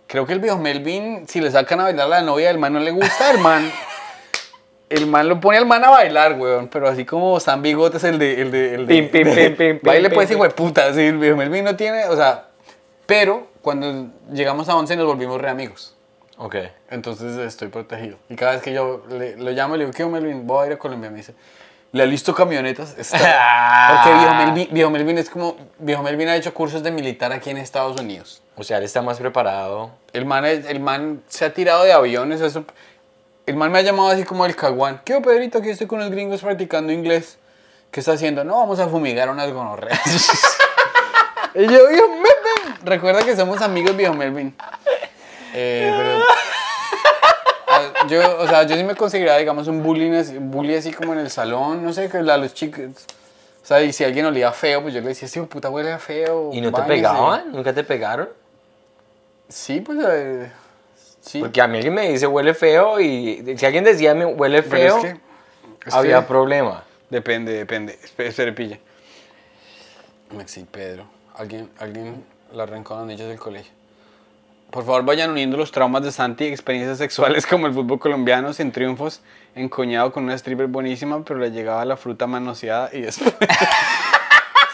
[0.07, 2.73] creo que el viejo Melvin, si le sacan a bailar a la novia, el man
[2.73, 3.71] no le gusta, el man.
[4.89, 6.67] El man lo pone al man a bailar, weón.
[6.67, 8.41] Pero así como San Bigotes, el de.
[8.41, 10.93] El de, el de Pim, pim, pim, pim, Baile pim, pues, hijo de puta.
[10.93, 12.05] Sí, el viejo Melvin no tiene.
[12.05, 12.44] O sea.
[13.05, 15.95] Pero cuando llegamos a 11 nos volvimos re amigos.
[16.37, 16.55] Ok.
[16.89, 18.17] Entonces estoy protegido.
[18.29, 20.45] Y cada vez que yo le- lo llamo le digo, ¿qué Melvin?
[20.45, 21.09] Voy a ir a Colombia.
[21.09, 21.33] Me dice,
[21.91, 22.97] ¿le ha listo camionetas?
[22.97, 23.17] Está-
[24.03, 25.55] Porque viejo Melvin, viejo Melvin es como.
[25.79, 28.41] Viejo Melvin ha hecho cursos de militar aquí en Estados Unidos.
[28.57, 29.91] O sea, él está más preparado.
[30.13, 32.65] El man, el man se ha tirado de aviones, eso.
[33.45, 35.01] El man me ha llamado así como el caguán.
[35.05, 35.59] ¿Qué, Pedrito?
[35.59, 37.37] Aquí estoy con los gringos practicando inglés.
[37.91, 38.43] ¿Qué está haciendo?
[38.43, 39.99] No, vamos a fumigar unas gonorreas.
[41.55, 42.44] y yo, viejo Melvin.
[42.85, 44.55] Recuerda que somos amigos, viejo Melvin.
[45.53, 46.23] Eh, pero.
[47.67, 50.11] ah, Yo, o sea, yo sí me consideraría, digamos, un bullying
[50.51, 52.91] bully así como en el salón, no sé, que a los chicos.
[53.63, 55.97] O sea, y si alguien olía feo, pues yo le decía, sí, puta huele a
[55.99, 56.51] feo.
[56.53, 56.95] ¿Y no te báñese".
[57.01, 57.51] pegaban?
[57.51, 58.29] ¿Nunca te pegaron?
[59.49, 59.97] Sí, pues.
[60.07, 60.51] eh,
[61.21, 61.39] sí.
[61.39, 64.97] Porque a mí alguien me dice huele feo y si alguien decía me huele feo,
[64.97, 65.19] es que-
[65.87, 66.83] es había que- problema.
[67.09, 67.97] Depende, depende.
[68.17, 68.79] Espere, pille.
[70.31, 71.05] Maxi Pedro.
[71.35, 72.23] Alguien, alguien
[72.53, 73.71] la arrancó a los niños del colegio.
[74.71, 78.71] Por favor, vayan uniendo los traumas de Santi, experiencias sexuales como el fútbol colombiano, sin
[78.71, 79.21] triunfos,
[79.55, 83.33] encoñado con una stripper buenísima, pero le llegaba la fruta manoseada y después...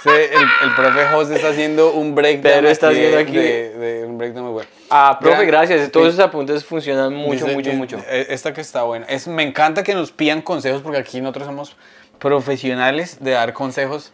[0.04, 4.06] Sí, el, el profe José está haciendo un breakdown Pedro está haciendo aquí- de, de
[4.08, 4.70] un breakdown muy bueno.
[4.90, 5.92] Ah, profe, Gran- gracias.
[5.92, 7.98] Todos Dice- esos apuntes funcionan mucho, Dice- mucho, dice- mucho.
[8.10, 9.06] eh, Esta que está buena.
[9.06, 11.76] Es, me encanta que nos pidan consejos porque aquí nosotros somos
[12.18, 14.12] profesionales de dar consejos.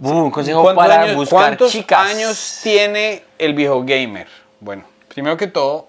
[0.00, 1.98] Uh, un consejo ¿Cuántos para años- buscar ¿Cuántos chicas.
[2.14, 4.28] años tiene el viejo gamer?
[4.60, 5.88] Bueno, primero que todo,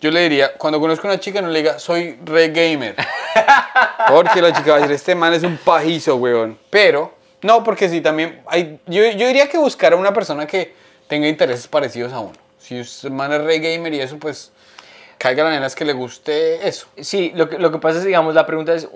[0.00, 2.96] yo le diría, cuando conozco a una chica no le diga, soy re gamer.
[4.08, 6.58] Porque la chica va a decir, este man es un pajizo, weón.
[6.70, 10.74] Pero, no, porque sí, también hay, yo, yo diría que buscar a una persona que
[11.06, 12.32] tenga intereses parecidos a uno.
[12.58, 14.52] Si usted man es re gamer y eso, pues,
[15.18, 16.86] caiga la nena es que le guste eso.
[16.98, 18.88] Sí, lo que, lo que pasa es, digamos, la pregunta es,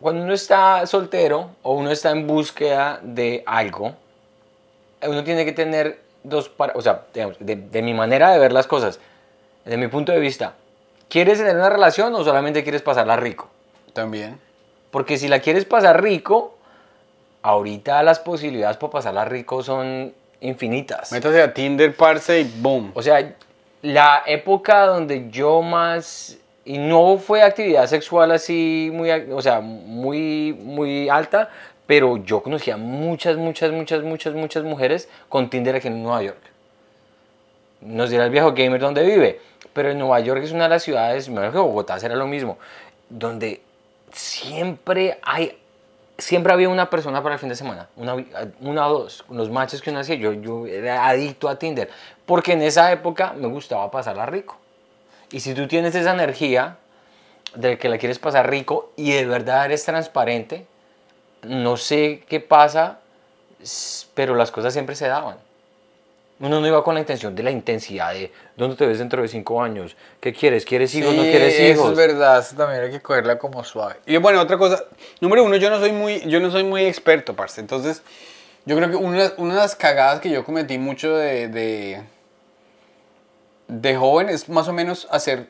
[0.00, 3.94] cuando uno está soltero o uno está en búsqueda de algo,
[5.08, 8.52] uno tiene que tener dos, para, o sea, digamos, de, de mi manera de ver
[8.52, 9.00] las cosas,
[9.64, 10.54] desde mi punto de vista,
[11.08, 13.48] ¿quieres tener una relación o solamente quieres pasarla rico?
[13.92, 14.38] También.
[14.90, 16.56] Porque si la quieres pasar rico,
[17.42, 21.12] ahorita las posibilidades para pasarla rico son infinitas.
[21.12, 22.92] Métase a Tinder, parce, y boom.
[22.94, 23.34] O sea,
[23.82, 30.54] la época donde yo más y no fue actividad sexual así muy, o sea, muy
[30.54, 31.50] muy alta,
[31.86, 36.40] pero yo conocía muchas, muchas, muchas, muchas, muchas mujeres con Tinder aquí en Nueva York.
[37.80, 39.40] Nos dirá el viejo gamer donde vive,
[39.72, 42.26] pero en Nueva York es una de las ciudades, me imagino que Bogotá será lo
[42.26, 42.58] mismo,
[43.10, 43.60] donde
[44.12, 45.58] siempre hay
[46.16, 48.14] siempre había una persona para el fin de semana, una,
[48.60, 51.90] una o dos, los matches que uno hacía, yo, yo era adicto a Tinder,
[52.24, 54.56] porque en esa época me gustaba pasarla rico.
[55.32, 56.76] Y si tú tienes esa energía
[57.54, 60.66] de que la quieres pasar rico y de verdad eres transparente,
[61.46, 62.98] no sé qué pasa,
[64.14, 65.36] pero las cosas siempre se daban.
[66.40, 69.28] Uno no iba con la intención de la intensidad de dónde te ves dentro de
[69.28, 71.84] cinco años, qué quieres, quieres hijos, no Sí, quieres hijos.
[71.84, 73.96] Eso es verdad, eso también hay que cogerla como suave.
[74.04, 74.84] Y bueno, otra cosa,
[75.20, 77.60] número uno, yo no soy muy, yo no soy muy experto, parce.
[77.60, 78.02] Entonces,
[78.66, 82.02] yo creo que una, una de las cagadas que yo cometí mucho de, de,
[83.68, 85.48] de joven es más o menos hacer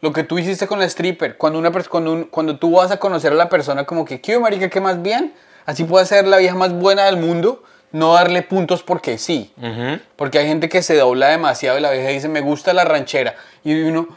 [0.00, 1.36] lo, que tú hiciste con la stripper.
[1.36, 4.38] Cuando, una, cuando, un- cuando tú vas a conocer a la persona como que, ¿qué
[4.38, 5.34] marica, qué más bien?
[5.66, 9.52] Así puede ser la vieja más buena del mundo, no darle puntos porque sí.
[9.58, 10.00] Ujú.
[10.16, 13.34] Porque hay gente que se dobla demasiado y la vieja dice, me gusta la ranchera.
[13.64, 14.08] Y uno,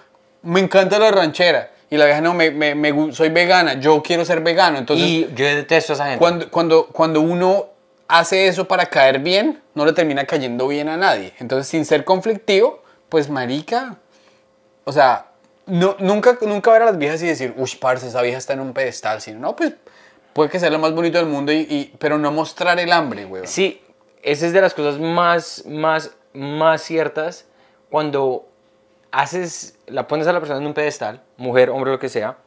[0.43, 1.71] me encanta la ranchera.
[1.89, 4.77] Y la vieja, no, me, me- me soy vegana, yo quiero ser vegano.
[4.77, 6.19] Entonces, y yo detesto a esa gente.
[6.19, 7.65] cuando, cuando, cuando uno
[8.07, 11.33] hace eso para caer bien, no le termina cayendo bien a nadie.
[11.39, 13.97] Entonces, sin ser conflictivo, pues marica,
[14.85, 15.27] o sea,
[15.71, 18.59] no, nunca, nunca ver a las viejas y decir, uy, parce, esa vieja está en
[18.59, 19.21] un pedestal.
[19.21, 19.73] Sino, no, pues
[20.33, 23.47] puede que sea lo más bonito del mundo, y, pero no mostrar el hambre, güey.
[23.47, 23.81] Sí,
[24.21, 27.45] esa es de las cosas más, más, más ciertas
[27.89, 28.49] cuando
[29.11, 32.37] haces, la pones a la persona en un pedestal, mujer, hombre, lo que sea,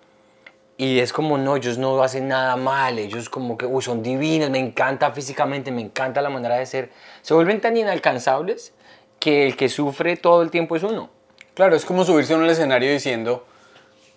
[0.76, 4.50] y es como, no, ellos no hacen nada mal, ellos como que, uy, son divinos,
[4.50, 6.90] me encanta físicamente, me encanta la manera de ser.
[7.22, 8.74] Se vuelven tan inalcanzables
[9.18, 11.08] que el que sufre todo el tiempo es uno.
[11.54, 13.46] Claro, es como subirse a un escenario diciendo,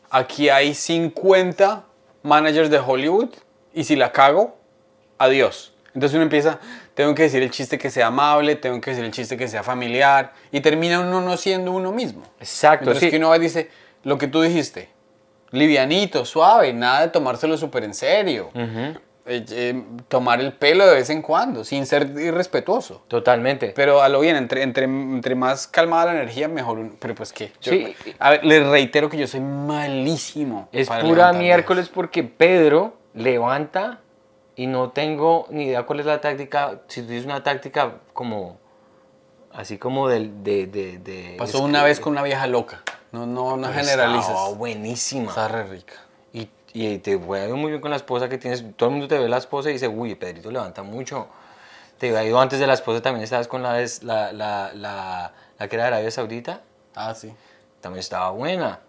[0.10, 1.84] aquí hay 50
[2.24, 3.30] managers de Hollywood
[3.74, 4.58] y si la cago,
[5.18, 5.74] adiós.
[5.94, 6.60] Entonces uno empieza,
[6.94, 9.64] tengo que decir el chiste que sea amable, tengo que decir el chiste que sea
[9.64, 12.24] familiar y termina uno no siendo uno mismo.
[12.40, 13.10] Exacto, Entonces sí.
[13.12, 13.70] que uno va y dice,
[14.04, 14.90] lo que tú dijiste,
[15.52, 18.52] livianito, suave, nada de tomárselo súper en serio.
[19.28, 23.04] Eh, eh, tomar el pelo de vez en cuando, sin ser irrespetuoso.
[23.08, 23.74] Totalmente.
[23.76, 26.80] Pero a lo bien, entre, entre, entre más calmada la energía, mejor.
[26.80, 27.52] un- Pero pues qué.
[27.62, 27.96] Yo- Sí.
[28.20, 30.70] A ver, les reitero que yo soy malísimo.
[30.72, 34.00] Es pura miércoles porque Pedro levanta
[34.56, 36.82] y no tengo ni idea cuál es la táctica.
[36.88, 38.58] Si tú dices una táctica como.
[39.54, 40.44] Así como del.
[40.44, 42.84] De, de, de- Pasó una vez con una vieja loca.
[43.12, 45.30] No, no, no estaba buenísima.
[45.30, 45.94] Está re rica.
[46.80, 48.64] Y, te fue a ir muy bien con la esposa que tienes.
[48.76, 51.28] Todo el mundo te ve la esposa y dice, uy, Pedrito levanta mucho.
[51.98, 55.68] Te había ido antes de la esposa, también estabas con la, la, la, la, la
[55.68, 56.62] que era de Arabia Saudita.
[56.94, 57.34] Ah, sí.
[57.82, 58.80] También estaba buena.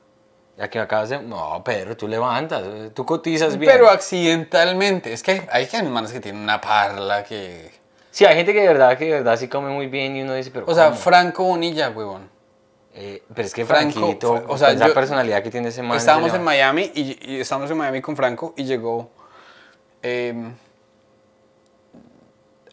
[0.58, 1.22] Ya que acabas de...
[1.22, 2.62] No, Pedro, tú levantas,
[2.92, 3.72] tú cotizas bien.
[3.72, 5.10] Pero accidentalmente.
[5.10, 7.72] Es que hay, hay hermanos que tienen una parla que.
[8.10, 10.34] Sí, hay gente que de verdad, que de verdad sí come muy bien y uno
[10.34, 10.96] dice, pero O sea, ¿cómo?
[10.96, 12.28] Franco Bonilla, huevón.
[12.94, 15.82] Eh, pero es que Franco, Franquito, Fra- o sea, esa yo- personalidad que tiene ese
[15.82, 15.96] man...
[15.96, 19.10] Estábamos en Miami y, y estábamos en Miami con Franco y llegó.
[20.02, 20.54] em,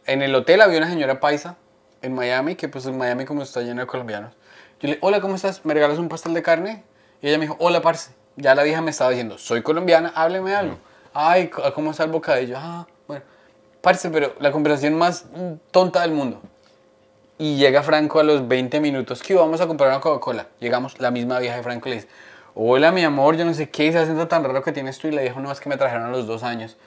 [0.05, 1.57] en el hotel había una señora paisa
[2.01, 4.33] en Miami, que pues en Miami como está lleno de colombianos.
[4.79, 5.65] Yo le hola, ¿cómo estás?
[5.65, 6.83] ¿Me regalas un pastel de carne?
[7.21, 8.11] Y ella me dijo, hola, parce.
[8.35, 10.77] Ya la vieja me estaba diciendo, soy colombiana, hábleme algo.
[11.13, 12.55] Ay, ¿cómo está el bocadillo?
[12.59, 13.23] Ah, bueno.
[13.81, 16.41] Parce, pero la conversación más mm, tonta del mundo.
[17.37, 20.47] Y llega Franco a los 20 minutos, que vamos a comprar una Coca-Cola.
[20.59, 22.07] Llegamos, la misma vieja de Franco le dice,
[22.53, 25.07] hola mi amor, yo no sé qué, ese acento tan raro que tienes tú.
[25.07, 26.77] Y le dijo, no, es que me trajeron a los dos años.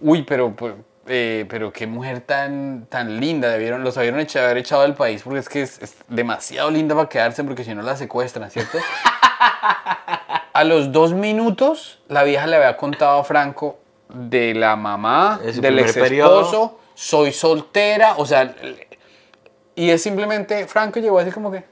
[0.00, 0.74] Uy, pero, pues,
[1.08, 5.22] eh, pero qué mujer tan, tan linda, debieron, los habieron echado, haber echado del país
[5.22, 8.78] porque es que es, es demasiado linda para quedarse porque si no la secuestran, ¿cierto?
[10.52, 13.78] a los dos minutos, la vieja le había contado a Franco
[14.08, 16.40] de la mamá, del ex periodo.
[16.40, 18.54] esposo, soy soltera, o sea,
[19.82, 21.64] y es simplemente, Franco llegó así como que,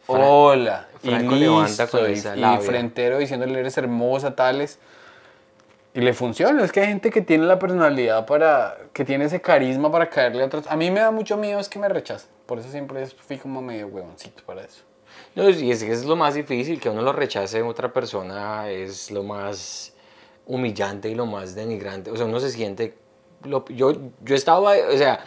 [0.00, 2.60] Fra- hola, Franco y levanta listo, con y, esa y labia.
[2.60, 4.78] frentero diciéndole eres hermosa, tales.
[5.94, 9.40] Y le funciona, es que hay gente que tiene la personalidad para, que tiene ese
[9.40, 10.66] carisma para caerle a otros.
[10.68, 13.62] A mí me da mucho miedo es que me rechacen, por eso siempre fui como
[13.62, 14.82] medio huevoncito para eso.
[15.34, 19.10] No, y es que es lo más difícil, que uno lo rechace otra persona es
[19.10, 19.94] lo más
[20.46, 22.10] humillante y lo más denigrante.
[22.10, 22.94] O sea, uno se siente...
[23.44, 25.24] lo- yo, yo estaba, o sea,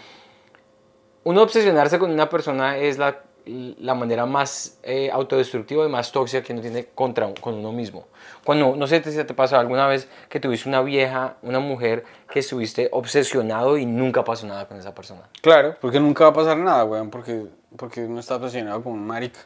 [1.29, 6.41] uno obsesionarse con una persona es la, la manera más eh, autodestructiva y más tóxica
[6.41, 8.07] que uno tiene contra con uno mismo.
[8.43, 12.39] Cuando, no sé si te pasó alguna vez que tuviste una vieja, una mujer que
[12.39, 15.21] estuviste obsesionado y nunca pasó nada con esa persona.
[15.41, 17.45] Claro, porque nunca va a pasar nada, weón, porque,
[17.77, 19.39] porque uno está apasionado como un marica.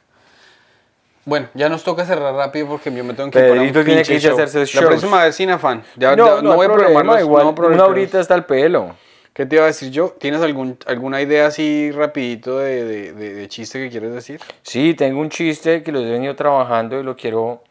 [1.26, 3.84] Bueno, ya nos toca cerrar rápido porque yo me tengo que ir para un Pedrito
[3.86, 4.40] tiene que irse a show.
[4.42, 4.86] hacerse La shows.
[4.88, 5.84] próxima vez sin afán.
[5.98, 8.20] Ya, no, ya no, voy a programar los- no voy a igual, programar una horita
[8.20, 8.96] hasta el pelo.
[9.34, 10.12] ¿Qué te iba a decir yo?
[10.20, 14.40] ¿Tienes algún, alguna idea así rapidito de, de, de- de chiste que quieres decir?
[14.62, 17.64] Sí, tengo un chiste que lo he venido trabajando y lo quiero.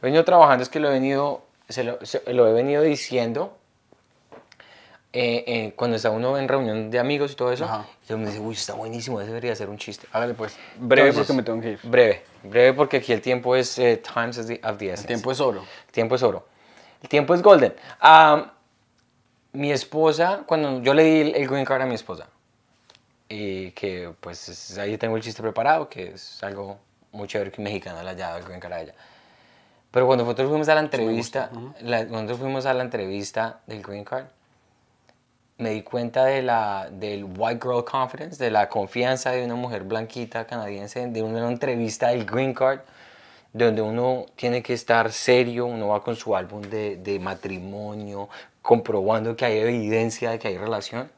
[0.00, 2.82] Lo he venido trabajando, es que lo he venido, se lo, se- lo he venido
[2.82, 3.56] diciendo
[5.12, 7.64] eh, eh, cuando está uno en reunión de amigos y todo eso.
[7.66, 7.86] Ajá.
[8.08, 10.08] Y el mundo dice, uy, está buenísimo, ese debería ser un chiste.
[10.12, 10.56] Hágale pues.
[10.78, 11.78] Breve Entonces, porque me tengo que ir.
[11.84, 15.06] Breve, breve porque aquí el tiempo es eh, times of the, of the El essence.
[15.06, 15.60] tiempo es oro.
[15.86, 16.44] El tiempo es oro.
[17.00, 17.72] El tiempo es golden.
[18.00, 18.53] Ah,
[19.54, 22.26] mi esposa, cuando yo le di el, green card a mi esposa,
[23.28, 26.78] y que pues es- ahí tengo el chiste preparado, que es algo
[27.12, 28.94] muy chévere que un mexicano le haya dado el green card a ella.
[29.90, 31.50] Pero cuando nosotros fuimos a la entrevista,
[31.80, 34.26] la- cuando nosotros fuimos a la entrevista del green card,
[35.56, 39.84] me di cuenta de la, del white girl confidence, de la confianza de una mujer
[39.84, 42.80] blanquita canadiense, de una entrevista del green card,
[43.54, 48.28] donde uno tiene que estar serio, uno va con su álbum de, de matrimonio,
[48.60, 51.10] comprobando que hay evidencia de que hay relación,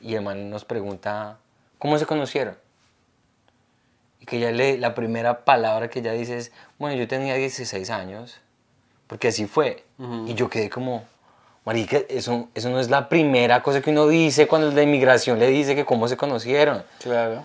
[0.00, 1.36] y el man nos pregunta,
[1.78, 2.56] ¿cómo se conocieron?
[4.20, 7.90] Y que ella le, la primera palabra que ella dice es, bueno, yo tenía 16
[7.90, 8.40] años,
[9.06, 9.84] porque así fue.
[10.26, 11.04] Y yo quedé como,
[11.66, 15.38] marica, eso, eso no es la primera cosa que uno dice cuando el de inmigración
[15.38, 16.82] le dice que cómo se conocieron.
[17.02, 17.44] Claro.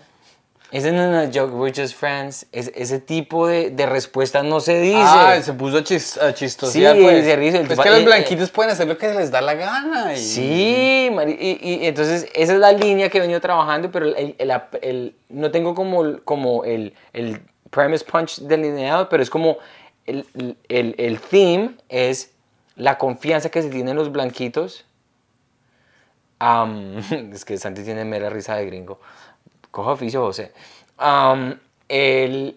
[0.72, 2.46] Ese no es una joke, we're just friends.
[2.52, 5.00] Es- ese tipo de, de respuestas no se dice.
[5.02, 7.26] Ah, se puso a, chis, a chistosear, Sí, pues.
[7.26, 9.42] se ríe, el Pues tipo- que los eh, blanquitos pueden hacer lo que les da
[9.42, 10.14] la gana.
[10.14, 10.18] Y...
[10.18, 11.10] Sí,
[11.40, 14.52] y, y entonces esa es la línea que he venido trabajando, pero el, el-
[14.84, 17.42] el- no tengo como, como el, el
[17.72, 19.58] premise punch delineado, pero es como
[20.06, 20.26] el,
[20.68, 22.32] el, el theme es
[22.76, 24.86] la confianza que se tienen los blanquitos.
[26.40, 26.98] Am,
[27.34, 29.00] es que Santi tiene mera risa de gringo.
[29.72, 30.52] Coja oficio, José.
[31.88, 32.56] El,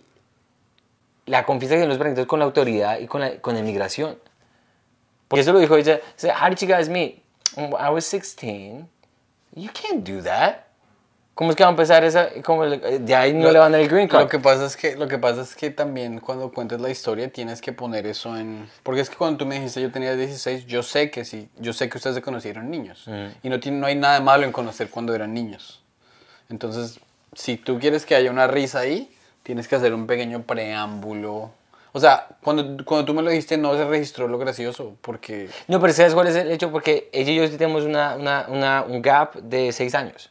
[1.26, 4.18] la confianza que los blanquitos con la autoridad y con la, con la inmigración.
[5.28, 6.00] Porque eso lo dijo ella.
[6.16, 7.22] Said, How did you guys meet?
[7.56, 8.86] "Oh, I was 16.
[9.54, 10.56] You can't do that.
[11.34, 12.28] ¿Cómo es que va a empezar esa?
[12.42, 14.22] Como le- de ahí no le van a dar el green card.
[14.24, 17.32] Lo que pasa es que lo que pasa es que también cuando cuentes la historia
[17.32, 20.66] tienes que poner eso en porque es que cuando tú me dijiste yo tenía 16,
[20.66, 23.06] yo sé que sí, yo sé que ustedes se conocieron niños
[23.42, 25.81] y no tiene no hay nada malo en conocer cuando eran niños.
[26.52, 27.00] Entonces,
[27.34, 29.10] si tú quieres que haya una risa ahí,
[29.42, 31.50] tienes que hacer un pequeño preámbulo.
[31.94, 35.80] O sea, cuando, cuando tú me lo dijiste no se registró lo gracioso porque No,
[35.80, 36.70] pero ¿sabes cuál es el hecho?
[36.70, 40.30] Porque ella y yo tenemos una, una, una- un gap de 6 años.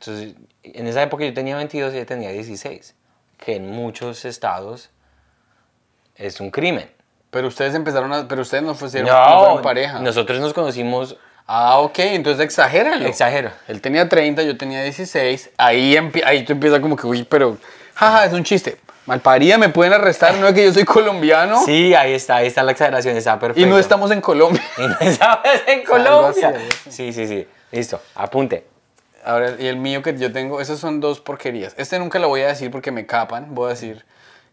[0.00, 2.94] Entonces, en esa época yo tenía 22 y ella tenía 16.
[3.36, 4.90] Que en muchos estados
[6.16, 6.90] es un crimen.
[7.30, 10.00] pero ustedes empezaron a pero ustedes no fueron, no fueron pareja.
[10.00, 11.16] nosotros nos conocimos,
[11.52, 13.04] Ah, ok, entonces exagéralo.
[13.06, 13.50] exagero.
[13.66, 15.50] Él tenía 30, yo tenía 16.
[15.58, 17.58] Ahí, ahí tú empiezas como que, uy, pero,
[17.94, 18.76] jaja, es un chiste.
[19.06, 22.62] Malparida, me pueden arrestar, no es que yo soy colombiano Sí, ahí está, ahí está
[22.62, 23.60] la exageración, está perfecto.
[23.60, 24.62] y no estamos en Colombia.
[24.78, 26.54] Y no estamos en Colombia.
[26.84, 26.90] así.
[26.90, 27.48] Sí, sí, sí.
[27.72, 28.64] Listo, apunte.
[29.24, 31.74] Ahora, y el mío que yo tengo, esas son dos porquerías.
[31.78, 33.54] Este nunca lo voy a decir porque me capan.
[33.56, 34.04] Voy a decir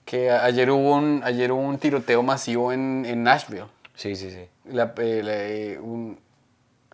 [0.06, 3.66] que ayer hubo un, ayer hubo un tiroteo masivo en, en Nashville.
[3.94, 4.48] Sí, sí, sí.
[4.74, 6.18] La- eh, la- eh, un-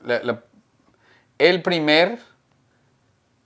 [0.05, 0.43] la- la-
[1.39, 2.19] el primer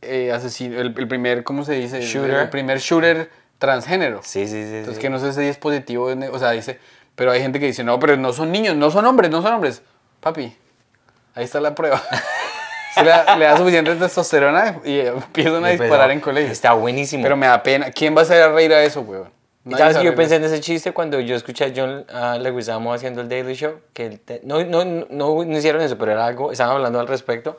[0.01, 2.01] eh, asesino, el, el primer, ¿cómo se dice?
[2.01, 2.35] Shooter.
[2.35, 4.21] El primer shooter transgénero.
[4.23, 4.75] Sí, sí, sí.
[4.75, 5.01] Entonces, sí.
[5.01, 6.79] que no sé ese dispositivo, o sea, dice,
[7.15, 9.53] pero hay gente que dice, no, pero no son niños, no son hombres, no son
[9.53, 9.81] hombres.
[10.19, 10.55] Papi,
[11.33, 12.01] ahí está la prueba.
[12.93, 16.51] Se le, da- le da suficiente testosterona y empiezan a Pues, disparar en colegio.
[16.51, 17.21] Está buenísimo.
[17.23, 17.91] Pero me da pena.
[17.91, 19.29] ¿Quién va a hacer a reír a eso, weón?
[19.67, 22.39] ¿Y Nadie ¿Sabes que yo pensé en ese chiste cuando yo escuché a John uh,
[22.39, 23.79] Leguizamo haciendo el Daily Show?
[23.93, 27.07] Que él te- no, no, no, no, hicieron eso, pero era algo, estaban hablando al
[27.07, 27.57] respecto.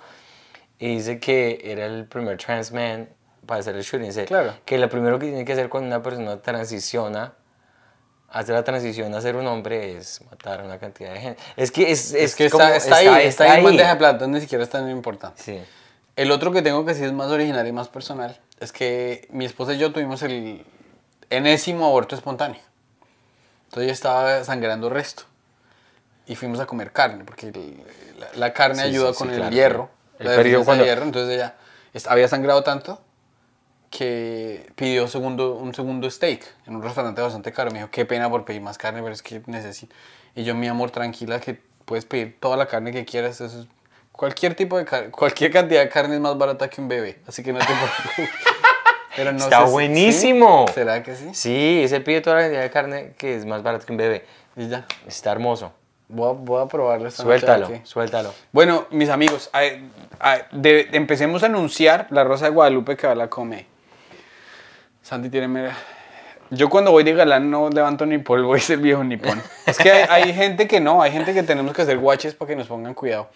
[0.79, 3.09] Y dice que era el primer trans man
[3.47, 4.07] para hacer el shooting.
[4.09, 4.55] Dice Claro.
[4.65, 7.35] que lo primero que tiene que hacer cuando una persona transiciona,
[8.31, 11.43] hacer la transición a ser un hombre es matar a una cantidad de gente.
[11.57, 14.27] Es que es, Es que como- está, está ahí, está, ahí en bandeja de plata,
[14.27, 15.43] ni siquiera es tan importante.
[15.43, 15.59] Sí.
[16.17, 19.45] El otro que tengo que sí es más original y más personal es que mi
[19.45, 20.65] esposa y yo tuvimos el
[21.31, 22.61] enésimo aborto espontáneo.
[23.64, 25.24] Entonces ella estaba sangrando resto.
[26.26, 27.83] Y fuimos a comer carne, porque el-
[28.18, 29.55] la, la carne Sí, ayuda sí, con sí, el claro.
[29.55, 29.91] hierro.
[30.18, 31.05] El periodo cuando- hierro.
[31.05, 31.55] Entonces ella
[32.09, 33.01] había sangrado tanto
[33.91, 37.70] que pidió segundo, un segundo steak en un restaurante bastante caro.
[37.70, 39.95] Me dijo, qué pena por pedir más carne, pero es que necesito.
[40.35, 43.41] Y yo, mi amor, tranquila, que puedes pedir toda la carne que quieras.
[43.41, 43.66] Eso es-
[44.12, 47.20] cualquier tipo de carne, cualquier cantidad de carne es más barata que un bebé.
[47.26, 47.64] Así que no te
[48.16, 48.31] preocupes.
[49.19, 50.64] Pero no Está sé si- buenísimo.
[50.69, 50.75] ¿sí?
[50.75, 51.29] ¿Será que sí?
[51.35, 54.25] Sí, ese pide toda la cantidad de carne que es más barato que un bebé.
[54.57, 54.87] Y ya.
[55.07, 55.73] Está hermoso.
[56.09, 57.87] Voy a, voy a probarlo esta noche, Suéltalo, a ver qué.
[57.87, 58.35] suéltalo.
[58.53, 59.91] Bueno, mis amigos, ay,
[60.21, 63.66] ay, de- empecemos a anunciar la Rosa de Guadalupe que va a la come.
[65.03, 65.77] Santi tiene mera-
[66.51, 69.43] Yo cuando voy de galán no levanto ni polvo, es el viejo nipón.
[69.66, 72.49] Es que hay, hay gente que no, hay gente que tenemos que hacer guaches para
[72.51, 73.29] que nos pongan cuidado.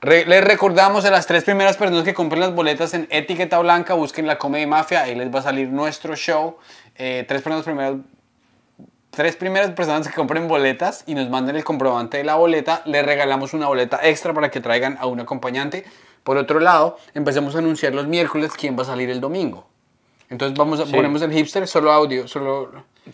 [0.00, 3.94] Re- les recordamos a las tres primeras personas que compren las boletas en Etiqueta Blanca,
[3.94, 6.56] busquen la Come de Mafia, ahí les va a salir nuestro show.
[6.96, 7.94] Eh, tres personas primeras
[9.10, 13.04] tres primeras personas que compren boletas y nos manden el comprobante de la boleta, les
[13.04, 15.84] regalamos una boleta extra para que traigan a un acompañante.
[16.22, 19.66] Por otro lado, empecemos a anunciar los miércoles quién va a salir el domingo.
[20.30, 20.92] Entonces vamos a, Sí.
[20.92, 22.70] ponemos el hipster solo audio, solo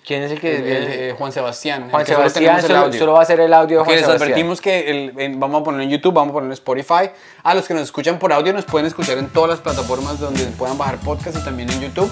[0.07, 0.57] ¿Quién es el que.?
[0.57, 1.89] el- el- eh, Juan Sebastián.
[1.91, 2.63] Juan solo Sebastián
[2.99, 4.29] solo, va a ser el audio de Porque Juan les Sebastián.
[4.33, 7.11] advertimos que en- vamos a ponerlo en YouTube, vamos a ponerlo en Spotify.
[7.43, 10.45] A los que nos escuchan por audio nos pueden escuchar en todas las plataformas donde
[10.59, 12.11] puedan bajar podcast y también en YouTube.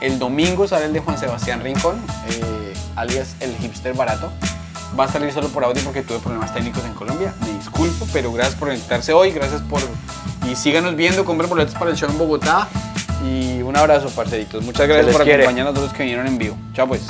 [0.00, 1.96] El domingo sale el de Juan Sebastián Rincón,
[2.28, 4.30] eh, alias el hipster barato.
[4.98, 7.34] Va a salir solo por audio porque tuve problemas técnicos en Colombia.
[7.40, 9.80] Me disculpo, pero gracias por conectarse hoy, gracias por...
[10.48, 12.68] Y síganos viendo, compren boletos para el show en Bogotá.
[13.24, 14.62] Y un abrazo, parceritos.
[14.62, 15.42] Muchas gracias por quiere.
[15.42, 16.56] acompañarnos a todos los que vinieron en vivo.
[16.74, 17.02] Chao pues.